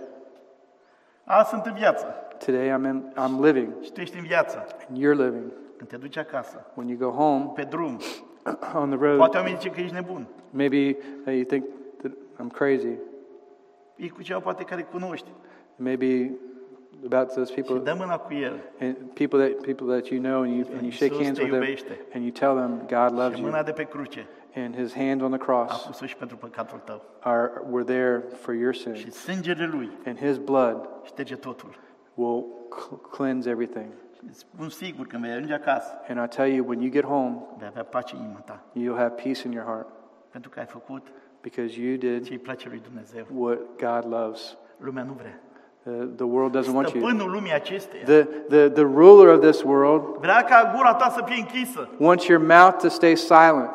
azi 1.24 1.48
sunt 1.48 1.66
în 1.66 1.74
viață 1.74 2.06
Today 2.46 2.68
I'm, 2.68 2.84
in, 2.84 3.12
I'm 3.16 3.40
living, 3.44 3.72
și 3.82 3.92
tu 3.92 4.00
ești 4.00 4.16
în 4.16 4.22
viață. 4.24 4.66
and 4.88 4.98
you're 4.98 5.16
living. 5.24 5.52
Când 5.76 5.88
te 5.90 5.96
duci 5.96 6.16
acasă, 6.16 6.66
When 6.74 6.88
you 6.88 6.98
go 7.10 7.16
home 7.16 7.50
pe 7.54 7.62
drum, 7.62 7.98
on 8.82 8.90
the 8.90 8.98
road, 9.00 9.16
poate 9.16 9.36
oamenii 9.36 9.56
zice 9.58 9.70
că 9.70 9.80
ești 9.80 9.94
nebun. 9.94 10.26
maybe 10.50 10.96
uh, 11.26 11.34
you 11.34 11.42
think 11.44 11.64
that 11.98 12.12
I'm 12.12 12.50
crazy. 12.52 12.96
E 13.96 14.08
cu 14.08 14.22
cineva 14.22 14.42
poate 14.42 14.62
care 14.64 14.82
cunoști 14.82 15.28
Maybe 15.76 16.30
about 17.04 17.32
those 17.32 17.52
și 17.54 17.60
people 17.62 17.92
mâna 17.94 18.18
cu 18.18 18.32
el 18.34 18.60
and 18.80 18.96
people 19.14 19.48
that 19.48 19.62
people 19.62 19.86
that 19.86 20.06
you 20.06 20.20
know, 20.22 20.40
and 20.42 20.52
you 20.56 20.66
and 20.72 20.82
you 20.82 20.90
shake 20.90 21.14
hands 21.24 21.38
with 21.38 21.50
them, 21.50 21.62
and 22.14 22.22
you 22.24 22.30
tell 22.30 22.54
them 22.54 22.78
God 22.78 23.18
loves 23.18 23.34
și 23.34 23.40
you, 23.40 23.50
mâna 23.50 23.62
de 23.62 23.72
pe 23.72 23.84
cruce 23.84 24.26
and 24.54 24.76
His 24.76 24.94
hand 24.94 25.22
on 25.22 25.30
the 25.30 25.40
a 25.40 25.44
cross 25.44 25.86
pus-o 25.86 26.06
și 26.06 26.16
pentru 26.16 26.36
păcatul 26.36 26.78
tău. 26.84 27.02
are 27.20 27.50
were 27.70 27.84
there 27.84 28.22
for 28.40 28.54
your 28.54 28.74
Și 28.74 28.80
sins, 28.96 29.14
sângele 29.14 29.66
lui 29.66 29.90
and 30.06 30.18
His 30.18 30.36
blood 30.38 30.88
șterge 31.04 31.36
totul. 31.36 31.78
will 32.14 32.44
cl- 32.68 33.08
cleanse 33.16 33.50
everything. 33.50 33.86
Și 34.14 34.34
spun 34.34 34.68
sigur, 34.68 35.06
când 35.06 35.22
vei 35.22 35.32
ajunge 35.32 35.54
acasă, 35.54 36.00
And 36.08 36.24
I 36.32 36.36
tell 36.36 36.52
you, 36.52 36.66
when 36.68 36.80
you 36.80 36.90
get 36.90 37.04
home, 37.04 37.36
vei 37.58 37.66
avea 37.68 37.82
pace 37.84 38.14
în 38.16 38.22
inima 38.22 38.38
ta. 38.38 38.62
you'll 38.72 38.98
have 38.98 39.22
peace 39.22 39.40
in 39.46 39.52
your 39.52 39.66
heart 39.66 39.86
Pentru 40.30 40.50
că 40.50 40.58
ai 40.58 40.66
făcut 40.66 41.06
because 41.40 41.80
you 41.82 41.96
did 41.96 42.24
ce 42.26 42.32
îi 42.32 42.38
place 42.38 42.68
lui 42.68 42.80
Dumnezeu. 42.84 43.26
what 43.30 43.58
God 43.76 44.12
loves. 44.12 44.56
Lumea 44.78 45.02
nu 45.02 45.12
vrea. 45.12 45.40
Uh, 45.88 46.04
the 46.16 46.24
world 46.24 46.52
doesn't 46.56 46.74
want 46.74 46.88
you. 46.94 47.00
stăpânul 47.02 47.30
lumii 47.30 47.52
acesteia. 47.54 48.02
The, 48.04 48.22
the, 48.48 48.68
the 48.68 48.82
ruler 48.82 49.34
of 49.34 49.40
this 49.40 49.62
world 49.62 50.02
Vrea 50.20 50.42
ca 50.44 50.72
gura 50.76 50.94
ta 50.94 51.08
să 51.14 51.22
fie 51.26 51.36
închisă. 51.38 51.88
wants 51.98 52.26
your 52.26 52.42
mouth 52.46 52.76
to 52.82 52.88
stay 52.88 53.16
silent, 53.16 53.70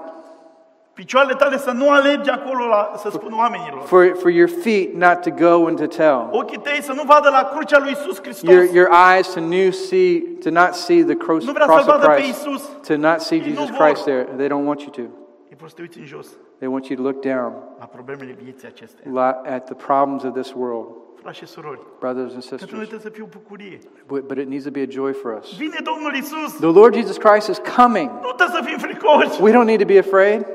Picioarele 0.93 1.33
tale 1.35 1.57
să 1.57 1.71
nu 1.71 1.89
alergi 1.89 2.29
acolo 2.29 2.65
la, 2.67 2.91
să 2.95 3.09
spună 3.09 3.35
oamenilor. 3.35 3.81
for, 3.81 4.15
for 4.15 4.29
your 4.29 4.49
feet 4.49 4.93
not 4.93 5.21
to 5.21 5.29
go 5.31 5.65
and 5.67 5.77
to 5.79 5.85
tell, 5.85 6.27
Ochii 6.31 6.57
tăi 6.59 6.79
să 6.81 6.91
nu 6.93 7.03
vadă 7.05 7.29
la 7.29 7.49
crucea 7.53 7.79
lui 7.79 7.91
Isus 7.91 8.21
Hristos. 8.21 8.49
your, 8.49 8.63
your 8.73 8.89
eyes 9.13 9.33
to, 9.33 9.39
new 9.39 9.71
see, 9.71 10.19
to 10.43 10.49
not 10.49 10.73
see 10.73 11.03
the 11.03 11.15
cross, 11.15 11.45
Nu 11.45 11.51
vrea 11.51 11.65
cross 11.65 11.79
of 11.87 11.93
vadă 11.93 12.05
pe 12.07 12.13
Christ, 12.21 12.45
Isus. 12.45 12.69
to 12.87 12.95
not 12.97 13.19
see 13.19 13.37
Ei 13.37 13.43
Jesus. 13.43 13.69
Christ 13.77 14.03
there. 14.03 14.23
They 14.37 14.47
don't 14.47 14.65
want 14.65 14.81
you 14.81 14.89
to. 14.89 15.01
E 15.49 15.55
vor 15.59 15.67
să 15.69 15.75
te 15.75 15.81
uiți 15.81 15.97
în 15.99 16.05
jos 16.05 16.27
They 16.57 16.67
want 16.71 16.85
you 16.87 16.97
to 17.01 17.03
look 17.09 17.21
down 17.21 17.53
la 17.79 17.85
problemele 17.85 18.35
vieții 18.43 18.67
acestea. 18.67 19.11
la- 19.13 19.41
at 19.55 19.63
the 19.65 19.73
problems 19.73 20.23
of 20.23 20.33
this 20.33 20.53
world, 20.57 20.87
Frați 21.23 21.37
și 21.37 21.45
surori, 21.45 21.79
brothers 21.99 22.33
and 22.33 22.43
că 22.43 22.47
tu 22.47 22.55
nu 22.55 22.57
sisters. 22.57 22.69
trebuie 22.87 22.99
să 22.99 23.09
fie 23.09 23.23
o 23.23 23.31
bucurie. 23.37 23.79
But, 24.07 24.21
but 24.27 24.37
it 24.37 24.47
needs 24.47 24.63
to 24.63 24.71
be 24.71 24.81
a 24.81 24.91
joy 24.99 25.13
for 25.21 25.29
us. 25.39 25.57
Vine 25.57 25.79
Domnul 25.83 26.13
Isus. 26.15 26.51
The 26.67 26.71
Lord 26.79 26.95
Jesus 26.95 27.17
Christ 27.17 27.47
is 27.49 27.59
coming. 27.77 28.09
Nu 28.21 28.31
trebuie 28.39 28.57
să 28.57 28.63
fim 28.69 28.77
fricoși. 28.77 29.41
We 29.41 29.51
don't 29.51 29.65
need 29.73 29.79
to 29.79 29.85
be 29.93 29.99
afraid. 29.99 30.45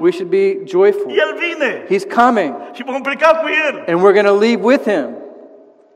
We 0.00 0.10
should 0.10 0.30
be 0.30 0.64
joyful. 0.64 1.10
El 1.10 1.36
vine 1.38 1.86
He's 1.88 2.04
coming, 2.24 2.54
și 2.72 2.82
vom 2.84 3.00
pleca 3.02 3.28
cu 3.28 3.46
El. 3.68 3.84
and 3.86 4.00
we're 4.00 4.12
going 4.12 4.26
to 4.26 4.38
leave 4.38 4.62
with 4.62 4.82
him. 4.82 5.08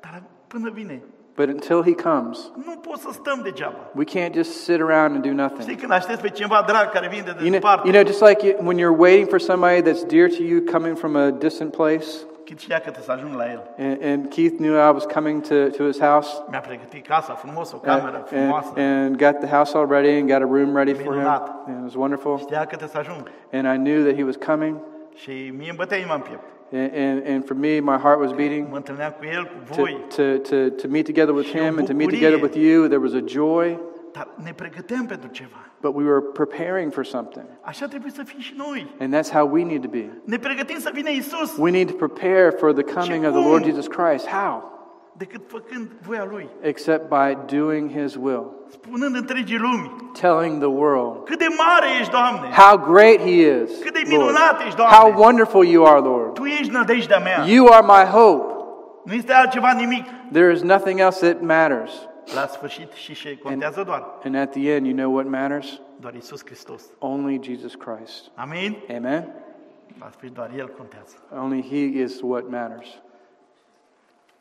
Dar 0.00 0.22
până 0.46 0.70
vine, 0.74 1.02
But 1.36 1.48
until 1.48 1.82
he 1.82 1.94
comes, 1.94 2.50
nu 2.66 2.76
pot 2.76 2.98
să 2.98 3.08
stăm 3.12 3.40
degeaba. 3.42 3.90
we 3.94 4.04
can't 4.04 4.34
just 4.34 4.50
sit 4.64 4.80
around 4.80 5.14
and 5.14 5.22
do 5.22 5.32
nothing. 5.42 5.78
când 5.78 5.92
aștepți 5.92 6.20
pe 6.22 6.28
cineva 6.28 6.64
drag 6.66 6.90
care 6.90 7.08
vine 7.08 7.22
de 7.22 7.46
You 7.48 7.58
know, 7.60 7.80
you 7.84 7.92
know, 7.92 8.04
just 8.04 8.20
like 8.20 8.46
you, 8.46 8.56
when 8.66 8.76
you're 8.78 8.98
waiting 8.98 9.28
for 9.28 9.38
somebody 9.38 9.82
that's 9.82 10.04
dear 10.06 10.28
to 10.28 10.42
you 10.42 10.60
coming 10.72 10.96
from 10.96 11.16
a 11.16 11.30
distant 11.30 11.72
place, 11.72 12.06
cât 12.50 12.58
știa 12.58 12.78
că 12.78 12.92
să 13.00 13.12
ajung 13.12 13.34
la 13.34 13.44
El. 13.50 13.62
and, 13.78 14.04
and 14.04 14.28
Keith 14.28 14.56
knew 14.56 14.74
I 14.88 14.90
was 14.92 15.04
coming 15.04 15.42
to, 15.42 15.54
to 15.76 15.84
his 15.84 15.98
house 16.00 16.28
Mi-a 16.50 16.60
pregătit 16.60 17.06
casa 17.06 17.32
frumos, 17.32 17.72
o 17.72 17.80
and, 17.84 18.00
cameră 18.00 18.22
frumoasă. 18.26 18.72
and, 18.76 19.04
and 19.04 19.16
got 19.16 19.38
the 19.40 19.56
house 19.56 19.76
all 19.76 19.86
ready 19.86 20.18
and 20.18 20.28
got 20.28 20.42
a 20.42 20.48
room 20.56 20.74
ready 20.74 20.92
for 20.92 21.02
him. 21.02 21.12
Minunat. 21.12 21.48
And 21.66 21.76
it 21.76 21.82
was 21.82 21.94
wonderful. 21.94 22.38
Știa 22.38 22.64
că 22.64 22.86
să 22.86 22.98
ajung. 22.98 23.22
And 23.52 23.64
I 23.74 23.76
knew 23.76 24.02
that 24.02 24.14
he 24.14 24.24
was 24.24 24.36
coming. 24.36 24.76
Și 25.14 25.52
mie 25.58 25.68
îmi 25.68 25.76
bătea 25.76 25.96
inima 25.96 26.14
în 26.14 26.20
piept. 26.20 26.44
And, 26.72 26.90
and, 26.94 27.22
and 27.26 27.44
for 27.44 27.56
me, 27.56 27.80
my 27.80 27.98
heart 28.02 28.20
was 28.20 28.32
beating. 28.32 28.68
Cu 28.68 28.76
El, 29.32 29.50
cu 29.68 29.74
To, 29.74 29.82
to, 30.16 30.38
to, 30.38 30.56
to 30.82 30.88
meet 30.88 31.04
together 31.04 31.34
with 31.34 31.48
him 31.48 31.78
and 31.78 31.86
to 31.86 31.94
meet 31.94 32.10
together 32.10 32.40
with 32.40 32.54
you, 32.56 32.86
there 32.86 33.00
was 33.00 33.14
a 33.14 33.24
joy, 33.26 33.78
dar 34.12 34.28
ne 34.44 34.52
pregăteam 34.52 35.06
pentru 35.06 35.28
ceva. 35.28 35.64
but 35.80 35.94
we 35.94 36.04
were 36.04 36.20
preparing 36.20 36.92
for 36.92 37.04
something. 37.04 37.44
Așa 37.60 37.86
trebuie 37.86 38.10
să 38.10 38.22
fim 38.22 38.40
și 38.40 38.54
noi. 38.56 38.94
And 39.00 39.14
that's 39.14 39.30
how 39.32 39.48
we 39.48 39.64
need 39.64 39.82
to 39.82 39.88
be. 39.88 40.10
Ne 40.24 40.38
pregătim 40.38 40.78
să 40.78 40.90
vină 40.94 41.10
Isus, 41.10 41.56
We 41.56 41.70
need 41.70 41.90
to 41.90 42.06
prepare 42.06 42.50
for 42.50 42.72
the 42.72 42.82
coming 42.82 43.24
of 43.24 43.32
the 43.32 43.48
Lord? 43.48 43.64
Jesus 43.64 43.86
Christ. 43.86 44.26
How? 44.26 44.78
decât 45.20 45.40
făcând 45.46 45.90
voia 46.02 46.26
Lui, 46.30 46.48
Except 46.60 47.08
by 47.08 47.56
doing 47.56 47.90
his 47.90 48.14
will, 48.14 48.52
spunând 48.68 49.16
întregii 49.16 49.58
lumi, 49.58 50.10
telling 50.20 50.58
the 50.58 50.68
world 50.68 51.24
cât 51.24 51.38
de 51.38 51.46
mare 51.56 51.86
ești, 52.00 52.10
Doamne! 52.10 52.48
how 52.56 52.78
great 52.92 53.18
he 53.18 53.62
is. 53.62 53.70
Cât 53.82 53.92
de 53.92 54.02
minunat 54.08 54.60
ești, 54.60 54.76
Doamne! 54.76 54.96
How 54.96 55.14
wonderful 55.16 55.64
you 55.64 55.84
are, 55.86 56.00
Lord. 56.00 56.34
Tu 56.34 56.44
ești 56.44 56.72
nădejdea 56.72 57.18
mea. 57.18 57.44
You 57.46 57.66
are 57.66 57.86
my 57.86 58.10
hope. 58.10 58.54
Nu 59.04 59.12
este 59.12 59.32
altceva 59.32 59.72
nimic. 59.72 60.04
There 60.32 60.52
is 60.52 60.62
nothing 60.62 60.98
else 61.00 61.30
that 61.30 61.42
matters. 61.42 62.08
La 62.34 62.46
sfârșit 62.46 62.92
și 62.92 63.14
ce 63.14 63.38
contează 63.38 63.82
doar, 63.82 64.04
And 64.24 64.34
at 64.36 64.50
the 64.50 64.70
end, 64.72 64.86
you 64.86 64.94
know 64.94 65.14
what 65.14 65.26
matters? 65.26 65.80
doar 66.00 66.14
Isus 66.14 66.44
Hristos. 66.44 66.82
Only 66.98 67.40
Jesus 67.42 67.74
Christ. 67.74 68.30
Amin? 68.34 68.76
Amen? 68.96 69.28
La 70.00 70.08
sfârșit 70.10 70.34
doar 70.34 70.50
El 70.56 70.68
contează. 70.68 71.14
Only 71.34 71.62
he 71.62 72.02
is 72.02 72.20
what 72.22 72.48
matters. 72.48 72.88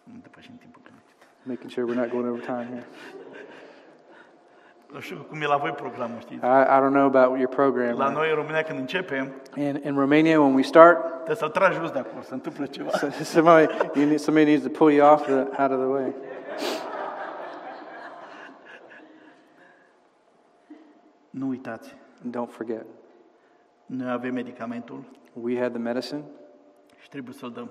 Nu 0.03 0.13
depășim 0.21 0.53
timpul. 0.59 0.79
Making 1.43 1.71
sure 1.71 1.85
we're 1.85 1.95
not 1.95 2.11
going 2.11 2.27
over 2.27 2.39
time 2.39 2.67
here. 2.69 2.85
Nu 4.93 4.99
știu 4.99 5.25
cum 5.29 5.41
e 5.41 5.45
la 5.45 5.57
voi 5.57 5.71
programul, 5.71 6.19
știți? 6.19 6.45
I, 6.45 6.61
I 6.75 6.79
don't 6.81 6.93
know 6.93 7.05
about 7.05 7.37
your 7.37 7.47
program. 7.47 7.97
La 7.97 8.09
noi 8.09 8.29
în 8.29 8.35
România 8.35 8.61
când 8.61 8.79
începem, 8.79 9.33
In, 9.55 9.81
in 9.85 9.95
Romania, 9.97 10.39
when 10.39 10.53
we 10.53 10.61
start, 10.61 10.97
trebuie 11.13 11.35
să-l 11.35 11.49
tragi 11.49 11.77
jos 11.77 11.91
de 11.91 11.99
acolo, 11.99 12.21
se 12.21 12.33
întâmplă 12.33 12.65
ceva. 12.65 12.89
somebody, 13.33 13.73
you 13.95 14.05
need, 14.05 14.19
somebody 14.19 14.45
needs 14.45 14.63
to 14.63 14.69
pull 14.69 14.91
you 14.91 15.13
off 15.13 15.23
the, 15.25 15.33
out 15.33 15.71
of 15.71 15.77
the 15.79 15.87
way. 15.87 16.13
Nu 21.29 21.47
uitați, 21.47 21.95
Don't 22.29 22.49
forget, 22.49 22.85
noi 23.85 24.11
avem 24.11 24.33
medicamentul 24.33 25.03
we 25.33 25.59
had 25.59 25.71
the 25.71 25.81
medicine 25.81 26.21
și 27.01 27.09
trebuie 27.09 27.33
să-l 27.33 27.51
dăm. 27.51 27.69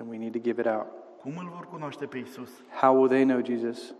and 0.00 0.10
we 0.10 0.16
need 0.18 0.32
to 0.32 0.38
give 0.38 0.60
it 0.60 0.66
out. 0.66 0.86
Cum 1.20 1.32
îl 1.36 1.48
vor 1.54 1.66
cunoaște 1.70 2.06
pe 2.06 2.18
Isus? 2.18 2.50
How 2.80 2.94
will 2.96 3.08
they 3.08 3.24
know 3.24 3.40
Jesus? 3.44 3.94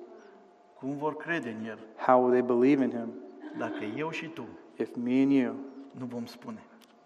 Cum 0.79 0.97
vor 0.97 1.17
crede 1.17 1.57
în 1.61 1.67
El? 1.67 1.79
How 1.97 2.21
will 2.25 2.31
they 2.45 2.57
believe 2.57 2.85
in 2.85 2.91
him? 2.91 3.13
Dacă 3.59 3.85
eu 3.97 4.11
și 4.11 4.27
tu 4.27 4.47
If 4.77 4.89
me 5.03 5.21
and 5.23 5.33
you 5.33 5.55
nu 5.91 6.05
vom 6.05 6.25
spune. 6.27 6.63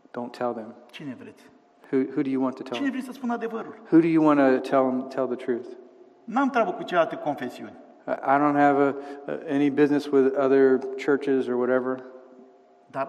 don't 0.08 0.30
tell 0.30 0.52
them? 0.52 0.74
Cine 0.90 1.16
vreți? 1.18 1.42
Who, 1.90 1.96
who 2.10 2.22
do 2.22 2.28
you 2.28 2.42
want 2.42 2.54
to 2.54 2.62
tell 2.62 2.74
Cine 2.74 2.88
them? 2.88 2.90
vreți 2.90 3.06
să 3.06 3.12
spună 3.12 3.32
adevărul? 3.32 3.74
Who 3.90 3.98
do 4.00 4.06
you 4.06 4.24
want 4.24 4.38
to 4.38 4.68
tell 4.68 4.82
them 4.88 5.06
tell 5.08 5.26
the 5.26 5.44
truth? 5.44 5.68
N-am 6.24 6.50
treabă 6.50 6.72
cu 6.72 6.82
celelalte 6.82 7.16
confesiuni. 7.16 7.76
I 8.06 8.38
don't 8.38 8.56
have 8.56 8.78
a, 8.78 8.94
a, 9.26 9.38
any 9.48 9.70
business 9.70 10.06
with 10.06 10.34
other 10.36 10.80
churches 10.96 11.48
or 11.48 11.56
whatever. 11.56 12.04
Dar 12.90 13.08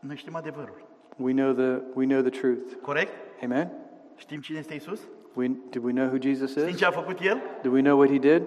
noi 0.00 0.16
știm 0.16 0.34
adevărul. 0.34 0.88
We 1.16 1.32
know 1.32 1.52
the 1.52 1.82
we 1.94 2.04
know 2.06 2.20
the 2.20 2.40
truth. 2.40 2.80
Corect? 2.82 3.12
Amen. 3.44 3.70
Știm 4.16 4.40
cine 4.40 4.58
este 4.58 4.74
Isus? 4.74 5.00
We, 5.34 5.48
do 5.70 5.80
we 5.82 5.92
know 5.92 6.06
who 6.06 6.18
Jesus 6.20 6.50
Știm 6.50 6.68
is? 6.68 6.76
ce 6.76 6.84
a 6.84 6.90
făcut 6.90 7.20
El? 7.20 7.40
Do 7.62 7.70
we 7.70 7.80
know 7.80 7.98
what 7.98 8.10
he 8.10 8.18
did? 8.18 8.42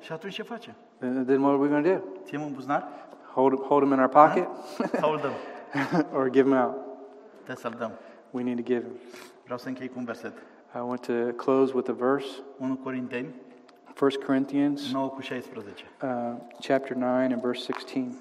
Și 0.00 0.12
atunci 0.12 0.34
ce 0.34 0.42
facem? 0.42 0.74
Then 0.98 1.24
then 1.26 1.40
what 1.40 1.52
are 1.52 1.62
we 1.62 1.68
going 1.68 1.84
to 1.84 1.90
do? 1.90 2.00
Ținem 2.24 2.42
în 2.42 2.52
buzunar 2.52 2.88
Hold, 3.32 3.60
hold 3.60 3.82
him 3.82 3.92
in 3.92 3.98
our 3.98 4.08
pocket 4.08 4.48
sau 5.00 5.12
îl 5.12 5.18
dăm? 5.18 5.32
or 6.18 6.30
give 6.30 6.48
him 6.48 6.56
out? 6.56 6.74
Trebuie 7.34 7.56
să-l 7.56 7.74
dăm. 7.78 7.90
We 8.30 8.42
need 8.42 8.56
to 8.56 8.62
give 8.62 8.80
him. 8.80 8.92
Vreau 9.44 9.58
să 9.58 9.68
închei 9.68 9.88
cu 9.88 9.94
un 9.98 10.04
verset. 10.04 10.32
I 10.74 10.78
want 10.78 11.00
to 11.06 11.12
close 11.36 11.72
with 11.74 11.90
a 11.90 11.92
verse 11.92 12.26
1 12.58 12.76
Corinteni 12.76 13.34
1 13.98 14.10
Corinthians 14.24 14.92
9 14.92 15.08
cu 15.08 15.22
16. 15.22 15.86
uh, 16.02 16.34
chapter 16.60 16.94
9 16.94 17.32
and 17.32 17.42
verse 17.42 17.64
16. 17.64 18.14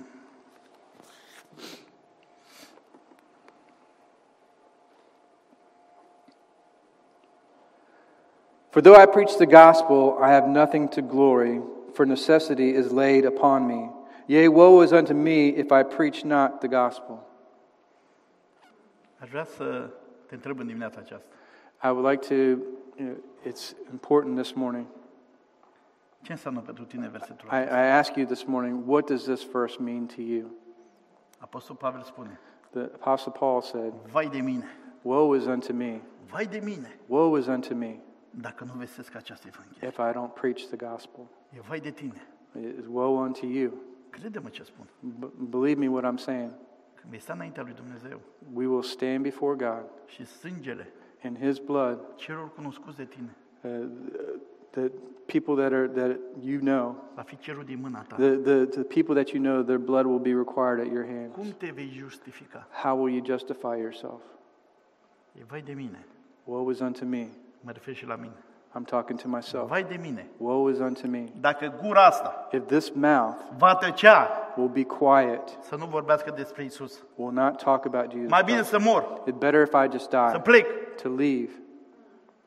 For 8.72 8.82
though 8.82 8.96
I 8.96 9.06
preach 9.06 9.38
the 9.38 9.46
gospel, 9.46 10.18
I 10.20 10.30
have 10.32 10.48
nothing 10.48 10.90
to 10.90 11.02
glory, 11.02 11.62
for 11.94 12.06
necessity 12.06 12.74
is 12.76 12.92
laid 12.92 13.26
upon 13.26 13.68
me. 13.68 13.90
Yea, 14.28 14.48
woe 14.48 14.82
is 14.82 14.92
unto 14.92 15.14
me 15.14 15.50
if 15.50 15.72
I 15.72 15.84
preach 15.84 16.26
not 16.26 16.60
the 16.62 16.68
gospel. 16.68 17.24
Aș 19.20 19.30
vrea 19.30 19.46
să 19.46 19.90
te 20.26 20.36
întreb 20.36 20.60
în 20.60 20.66
dimineața 20.68 21.00
aceasta. 21.00 21.28
I 21.84 21.90
would 21.90 22.06
like 22.12 22.28
to, 22.28 22.36
you 22.36 22.58
know, 22.98 23.16
it's 23.46 23.76
important 23.92 24.36
this 24.36 24.54
morning. 24.54 24.86
Ce 26.22 26.32
înseamnă 26.32 26.60
pentru 26.60 26.86
tine 26.86 27.08
versetul 27.10 27.48
I, 27.48 27.54
I 27.54 27.56
acesta? 27.58 27.98
ask 27.98 28.16
you 28.16 28.26
this 28.26 28.44
morning, 28.44 28.88
what 28.88 29.06
does 29.06 29.24
this 29.24 29.44
verse 29.52 29.82
mean 29.82 30.06
to 30.06 30.22
you? 30.22 30.50
Apostol 31.40 31.76
Pavel 31.76 32.02
spune, 32.04 32.40
The 32.70 32.80
Apostle 32.82 33.32
Paul 33.40 33.62
said, 33.62 33.94
vai 34.12 34.28
de 34.30 34.40
mine, 34.40 34.66
Woe 35.02 35.38
is 35.38 35.46
unto 35.46 35.74
me, 35.74 36.02
vai 36.30 36.46
de 36.46 36.60
mine, 36.64 37.00
woe 37.08 37.40
is 37.40 37.46
unto 37.48 37.76
me 37.76 38.00
dacă 38.32 38.64
nu 38.64 38.74
vestesc 38.74 39.16
această 39.16 39.48
Evanghelie. 39.48 39.88
if 39.88 39.98
I 39.98 40.12
don't 40.20 40.34
preach 40.34 40.62
the 40.68 40.86
gospel. 40.90 41.28
E 41.50 41.60
vai 41.68 41.80
de 41.80 41.92
tine. 41.92 42.28
It 42.62 42.78
is 42.80 42.86
woe 42.90 43.20
unto 43.20 43.46
you. 43.46 43.72
Crede-mă 44.10 44.50
ce 44.50 44.64
spun. 44.64 44.86
B- 45.00 45.50
believe 45.50 45.80
me 45.80 45.88
what 45.88 46.14
I'm 46.14 46.18
saying. 46.18 46.52
Când 46.96 47.10
vei 47.10 47.20
sta 47.20 47.34
înaintea 47.34 47.64
lui 47.64 47.74
Dumnezeu 47.74 48.20
We 48.54 48.66
will 48.68 48.82
stand 48.82 49.22
before 49.22 49.56
God 49.56 49.86
și 50.06 50.26
sângele 50.26 50.90
in 51.24 51.36
His 51.36 51.58
blood. 51.60 52.00
celor 52.16 52.54
cunoscuți 52.54 52.98
de 52.98 53.06
tine 53.06 53.36
Uh, 53.62 53.90
the 54.78 54.92
people 55.26 55.56
that 55.56 55.74
are 55.74 55.88
that 55.88 56.20
you 56.42 56.60
know, 56.60 56.96
va 57.16 57.22
fi 57.22 57.38
cerul 57.38 57.64
din 57.64 57.80
mâna 57.82 58.06
ta. 58.08 58.16
the, 58.16 58.30
the 58.30 58.66
the 58.66 58.84
people 58.84 59.16
that 59.16 59.30
you 59.34 59.42
know, 59.42 59.64
their 59.64 59.80
blood 59.80 60.06
will 60.06 60.20
be 60.20 60.34
required 60.34 60.80
at 60.80 60.92
your 60.92 61.06
hands. 61.06 61.36
Cum 61.36 61.52
te 61.58 61.72
vei 61.72 61.90
justifica? 61.90 62.68
How 62.84 62.96
will 62.96 63.14
you 63.14 63.24
justify 63.26 63.76
yourself? 63.78 64.22
E 65.34 65.44
vai 65.48 65.62
de 65.62 65.74
mine. 65.74 66.06
Woe 66.44 66.72
is 66.72 66.80
unto 66.80 67.06
me. 67.06 67.28
Mă 67.62 67.72
refer 67.72 67.94
și 67.94 68.06
la 68.06 68.16
mine. 68.16 68.36
I'm 68.76 68.86
talking 68.86 69.20
to 69.20 69.28
myself. 69.28 69.68
Vai 69.68 69.84
de 69.84 69.98
mine. 70.02 70.28
Woe 70.38 70.72
is 70.72 70.80
unto 70.80 71.08
me. 71.08 71.24
Dacă 71.40 71.74
gura 71.84 72.06
asta 72.06 72.48
If 72.52 72.66
this 72.66 72.90
mouth 72.90 73.38
va 73.58 73.76
tăcea 73.76 74.30
will 74.56 74.70
be 74.70 74.84
quiet, 74.84 75.58
să 75.62 75.76
nu 75.76 75.86
vorbească 75.86 76.32
despre 76.36 76.64
Isus, 76.64 77.04
will 77.16 77.34
not 77.34 77.64
talk 77.64 77.86
about 77.86 78.12
Jesus. 78.12 78.30
mai 78.30 78.44
bine 78.44 78.58
Christ. 78.58 78.72
să 78.72 78.80
mor, 78.80 79.22
It's 79.22 79.38
better 79.38 79.62
if 79.62 79.74
I 79.74 79.92
just 79.92 80.10
să 80.10 80.30
die, 80.32 80.40
plec, 80.42 80.66
to 81.02 81.10
leave, 81.10 81.52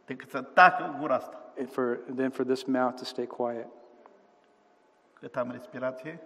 decât 0.05 0.31
să 0.31 0.43
tacă 0.43 0.97
gura 1.01 1.15
asta. 1.15 1.40
For, 1.67 2.01
than 2.17 2.31
for 2.31 2.45
this 2.45 2.65
mouth 2.65 2.95
to 2.97 3.05
stay 3.05 3.27
quiet. 3.27 3.67
Cât 5.13 5.37
am 5.37 5.51
respirație, 5.51 6.21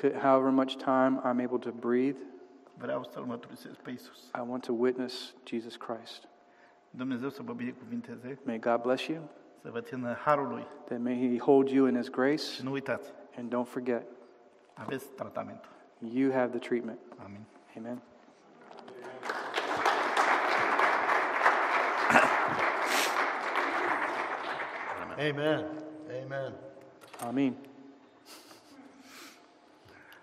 Could, 0.00 0.14
however 0.16 0.50
much 0.50 0.74
time 0.76 1.20
I'm 1.24 1.44
able 1.44 1.58
to 1.58 1.70
breathe, 1.70 2.18
vreau 2.78 3.04
să-L 3.04 3.22
mărturisesc 3.24 3.74
pe. 3.74 3.90
I 3.90 4.40
want 4.48 4.64
to 4.64 4.72
witness 4.72 5.34
Jesus 5.44 5.76
Christ. 5.76 6.28
Dumnezeu 6.90 7.28
să 7.28 7.42
vă 7.42 7.52
binecuvinteze, 7.52 8.38
May 8.42 8.58
God 8.58 8.80
bless 8.82 9.06
you. 9.06 9.22
să 9.62 9.70
vă 9.70 9.80
țină 9.80 10.12
harul 10.12 10.48
lui. 10.48 10.66
that 10.84 11.00
may 11.00 11.28
He 11.30 11.38
hold 11.38 11.68
you 11.68 11.86
in 11.86 11.96
His 11.96 12.10
grace. 12.10 12.42
Și 12.42 12.64
nu 12.64 12.70
uitați, 12.70 13.12
And 13.38 13.54
don't 13.54 13.68
forget, 13.68 14.06
aveți 14.74 15.06
tratamentul. 15.10 15.70
you 15.98 16.32
have 16.32 16.58
the 16.58 16.68
treatment. 16.68 16.98
Amin. 17.24 17.44
Amen. 17.76 18.02
Amen. 25.18 25.64
Amen. 26.10 26.52
Amen. 27.22 27.56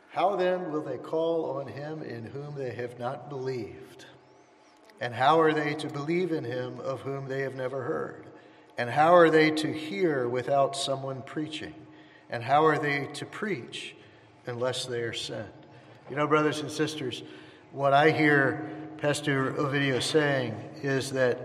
How 0.10 0.36
then 0.36 0.72
will 0.72 0.82
they 0.82 0.98
call 0.98 1.58
on 1.58 1.68
him 1.68 2.02
in 2.02 2.26
whom 2.26 2.56
they 2.56 2.72
have 2.72 3.00
not 3.00 3.30
believed? 3.30 4.06
And 5.00 5.14
how 5.14 5.40
are 5.40 5.54
they 5.54 5.74
to 5.76 5.88
believe 5.88 6.34
in 6.34 6.44
him 6.44 6.80
of 6.82 7.02
whom 7.02 7.28
they 7.28 7.42
have 7.42 7.56
never 7.56 7.84
heard? 7.84 8.26
And 8.78 8.90
how 8.90 9.16
are 9.16 9.30
they 9.30 9.50
to 9.52 9.72
hear 9.72 10.28
without 10.28 10.76
someone 10.76 11.22
preaching? 11.22 11.74
And 12.30 12.44
how 12.44 12.66
are 12.66 12.78
they 12.78 13.08
to 13.14 13.26
preach 13.26 13.96
unless 14.46 14.86
they 14.86 15.02
are 15.02 15.14
sent? 15.14 15.48
You 16.10 16.18
know, 16.18 16.28
brothers 16.28 16.60
and 16.60 16.70
sisters, 16.70 17.24
what 17.72 17.94
I 17.94 18.12
hear 18.12 18.70
Pastor 18.98 19.54
Ovidio 19.54 20.02
saying 20.02 20.54
is 20.84 21.12
that 21.12 21.40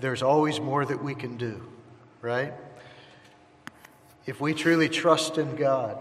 there's 0.00 0.22
always 0.22 0.60
more 0.60 0.84
that 0.84 1.02
we 1.02 1.14
can 1.14 1.38
do, 1.38 1.66
right? 2.20 2.52
If 4.26 4.40
we 4.40 4.54
truly 4.54 4.88
trust 4.88 5.38
in 5.38 5.56
God 5.56 5.98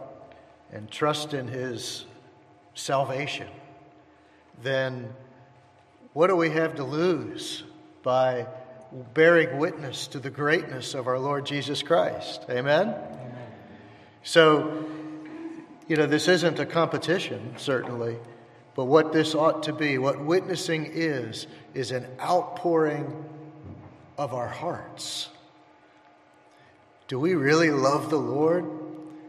and 0.72 0.90
trust 0.90 1.34
in 1.34 1.48
His 1.48 2.06
salvation, 2.74 3.48
then 4.62 5.14
what 6.14 6.28
do 6.28 6.36
we 6.36 6.50
have 6.50 6.76
to 6.76 6.84
lose 6.84 7.64
by 8.04 8.48
bearing 9.14 9.58
witness 9.58 10.08
to 10.08 10.20
the 10.20 10.30
greatness 10.30 10.94
of 10.94 11.08
our 11.08 11.20
Lord 11.20 11.46
Jesus 11.46 11.82
Christ? 11.84 12.46
Amen? 12.50 12.96
So, 14.24 14.86
you 15.88 15.96
know, 15.96 16.06
this 16.06 16.28
isn't 16.28 16.60
a 16.60 16.66
competition, 16.66 17.56
certainly, 17.58 18.18
but 18.76 18.86
what 18.86 19.14
this 19.14 19.34
ought 19.34 19.64
to 19.64 19.74
be, 19.74 19.98
what 19.98 20.24
witnessing 20.24 20.90
is, 20.92 21.48
is 21.74 21.92
an 21.92 22.06
outpouring 22.20 23.26
of 24.18 24.34
our 24.34 24.48
hearts. 24.48 25.30
Do 27.10 27.20
we 27.20 27.34
really 27.34 27.72
love 27.72 28.12
the 28.12 28.20
Lord? 28.20 28.70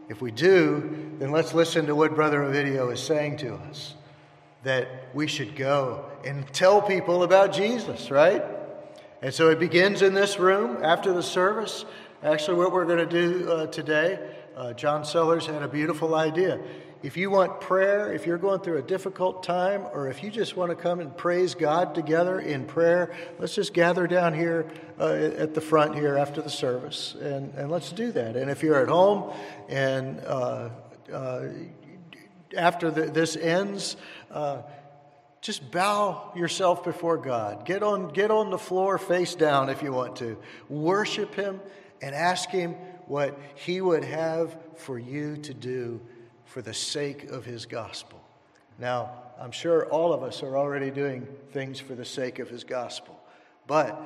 If 0.07 0.21
we 0.21 0.29
do, 0.29 1.15
then 1.17 1.31
let's 1.31 1.55
listen 1.55 1.87
to 1.87 1.95
what 1.95 2.13
Brother 2.13 2.41
Ovidio 2.41 2.93
is 2.93 3.01
saying 3.01 3.37
to 3.37 3.55
us 3.55 3.95
that 4.61 4.87
we 5.15 5.25
should 5.25 5.55
go 5.55 6.05
and 6.23 6.47
tell 6.53 6.83
people 6.83 7.23
about 7.23 7.51
Jesus, 7.51 8.11
right? 8.11 8.43
And 9.23 9.33
so 9.33 9.49
it 9.49 9.57
begins 9.57 10.03
in 10.03 10.13
this 10.13 10.37
room 10.37 10.77
after 10.83 11.11
the 11.11 11.23
service. 11.23 11.83
Actually, 12.21 12.57
what 12.57 12.71
we're 12.71 12.85
going 12.85 12.99
to 12.99 13.05
do 13.07 13.51
uh, 13.51 13.65
today, 13.65 14.19
uh, 14.55 14.73
John 14.73 15.03
Sellers 15.03 15.47
had 15.47 15.63
a 15.63 15.67
beautiful 15.67 16.13
idea. 16.13 16.59
If 17.03 17.17
you 17.17 17.31
want 17.31 17.61
prayer, 17.61 18.13
if 18.13 18.27
you're 18.27 18.37
going 18.37 18.59
through 18.59 18.77
a 18.77 18.83
difficult 18.83 19.41
time, 19.41 19.85
or 19.91 20.07
if 20.09 20.21
you 20.21 20.29
just 20.29 20.55
want 20.55 20.69
to 20.69 20.75
come 20.75 20.99
and 20.99 21.15
praise 21.17 21.55
God 21.55 21.95
together 21.95 22.39
in 22.39 22.65
prayer, 22.65 23.11
let's 23.39 23.55
just 23.55 23.73
gather 23.73 24.05
down 24.05 24.35
here 24.35 24.67
uh, 24.99 25.13
at 25.13 25.55
the 25.55 25.61
front 25.61 25.95
here 25.95 26.15
after 26.15 26.43
the 26.43 26.49
service, 26.49 27.15
and, 27.19 27.55
and 27.55 27.71
let's 27.71 27.91
do 27.91 28.11
that. 28.11 28.35
And 28.35 28.51
if 28.51 28.61
you're 28.61 28.79
at 28.79 28.87
home 28.87 29.33
and 29.67 30.19
uh, 30.19 30.69
uh, 31.11 31.47
after 32.55 32.91
the, 32.91 33.05
this 33.05 33.35
ends, 33.35 33.97
uh, 34.29 34.61
just 35.41 35.71
bow 35.71 36.31
yourself 36.35 36.83
before 36.83 37.17
God. 37.17 37.65
Get 37.65 37.81
on, 37.81 38.09
get 38.09 38.29
on 38.29 38.51
the 38.51 38.59
floor 38.59 38.99
face 38.99 39.33
down 39.33 39.69
if 39.69 39.81
you 39.81 39.91
want 39.91 40.17
to. 40.17 40.37
Worship 40.69 41.33
Him 41.33 41.61
and 41.99 42.13
ask 42.13 42.49
Him 42.49 42.73
what 43.07 43.39
He 43.55 43.81
would 43.81 44.03
have 44.03 44.55
for 44.75 44.99
you 44.99 45.37
to 45.37 45.53
do 45.55 45.99
for 46.51 46.61
the 46.61 46.73
sake 46.73 47.31
of 47.31 47.45
His 47.45 47.65
gospel. 47.65 48.21
Now, 48.77 49.11
I'm 49.39 49.51
sure 49.51 49.85
all 49.85 50.13
of 50.13 50.21
us 50.21 50.43
are 50.43 50.57
already 50.57 50.91
doing 50.91 51.25
things 51.51 51.79
for 51.79 51.95
the 51.95 52.03
sake 52.03 52.39
of 52.39 52.49
His 52.49 52.65
gospel, 52.65 53.17
but 53.67 53.99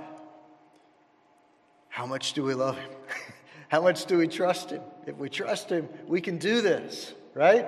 how 1.90 2.06
much 2.06 2.34
do 2.34 2.44
we 2.44 2.54
love 2.54 2.78
Him? 2.78 2.92
how 3.68 3.82
much 3.82 4.06
do 4.06 4.18
we 4.18 4.28
trust 4.28 4.70
Him? 4.70 4.84
If 5.08 5.18
we 5.18 5.28
trust 5.28 5.70
Him, 5.70 5.90
we 6.08 6.22
can 6.22 6.38
do 6.38 6.62
this, 6.62 7.14
right? 7.34 7.66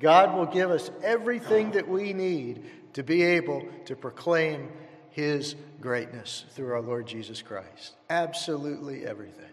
God 0.00 0.36
will 0.36 0.46
give 0.46 0.70
us 0.70 0.90
everything 1.02 1.70
that 1.72 1.88
we 1.88 2.12
need 2.12 2.62
to 2.92 3.02
be 3.02 3.22
able 3.22 3.66
to 3.86 3.96
proclaim 3.96 4.68
His 5.12 5.54
greatness 5.80 6.44
through 6.50 6.72
our 6.74 6.82
Lord 6.82 7.06
Jesus 7.06 7.40
Christ. 7.40 7.94
Absolutely 8.10 9.06
everything. 9.06 9.44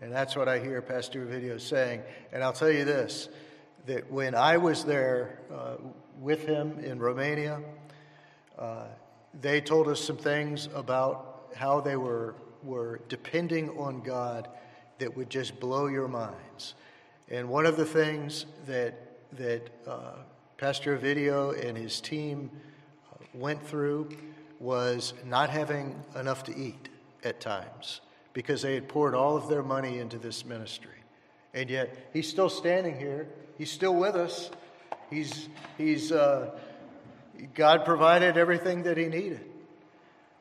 And 0.00 0.10
that's 0.10 0.36
what 0.36 0.48
I 0.48 0.58
hear 0.58 0.80
Pastor 0.80 1.26
Ovidio 1.26 1.60
saying. 1.60 2.02
And 2.32 2.42
I'll 2.42 2.52
tell 2.52 2.70
you 2.70 2.84
this 2.84 3.28
that 3.86 4.10
when 4.10 4.34
I 4.34 4.56
was 4.56 4.84
there 4.84 5.40
uh, 5.52 5.76
with 6.20 6.46
him 6.46 6.78
in 6.78 6.98
Romania, 6.98 7.60
uh, 8.58 8.86
they 9.40 9.60
told 9.60 9.88
us 9.88 10.00
some 10.00 10.16
things 10.16 10.68
about 10.74 11.48
how 11.54 11.80
they 11.80 11.96
were, 11.96 12.34
were 12.62 13.00
depending 13.08 13.70
on 13.70 14.00
God 14.00 14.48
that 14.98 15.16
would 15.16 15.28
just 15.28 15.58
blow 15.60 15.86
your 15.86 16.08
minds. 16.08 16.74
And 17.30 17.48
one 17.48 17.66
of 17.66 17.76
the 17.76 17.84
things 17.84 18.46
that, 18.66 18.94
that 19.32 19.70
uh, 19.86 20.12
Pastor 20.56 20.96
Ovidio 20.96 21.52
and 21.66 21.76
his 21.76 22.00
team 22.00 22.50
uh, 23.12 23.24
went 23.34 23.62
through 23.66 24.16
was 24.60 25.14
not 25.24 25.50
having 25.50 26.00
enough 26.16 26.44
to 26.44 26.56
eat 26.56 26.88
at 27.24 27.40
times 27.40 28.00
because 28.32 28.62
they 28.62 28.74
had 28.74 28.88
poured 28.88 29.14
all 29.14 29.36
of 29.36 29.48
their 29.48 29.62
money 29.62 29.98
into 29.98 30.18
this 30.18 30.44
ministry. 30.44 30.90
And 31.54 31.70
yet, 31.70 32.10
he's 32.12 32.28
still 32.28 32.48
standing 32.48 32.98
here. 32.98 33.28
He's 33.58 33.70
still 33.70 33.94
with 33.94 34.16
us. 34.16 34.50
He's, 35.10 35.48
he's, 35.78 36.12
uh, 36.12 36.50
God 37.54 37.84
provided 37.84 38.36
everything 38.36 38.84
that 38.84 38.96
he 38.96 39.06
needed. 39.06 39.44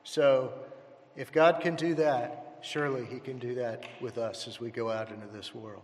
So, 0.03 0.53
if 1.15 1.31
God 1.31 1.61
can 1.61 1.75
do 1.75 1.95
that, 1.95 2.57
surely 2.61 3.05
he 3.05 3.19
can 3.19 3.39
do 3.39 3.55
that 3.55 3.83
with 4.01 4.17
us 4.17 4.47
as 4.47 4.59
we 4.59 4.71
go 4.71 4.89
out 4.89 5.09
into 5.09 5.27
this 5.27 5.53
world. 5.53 5.83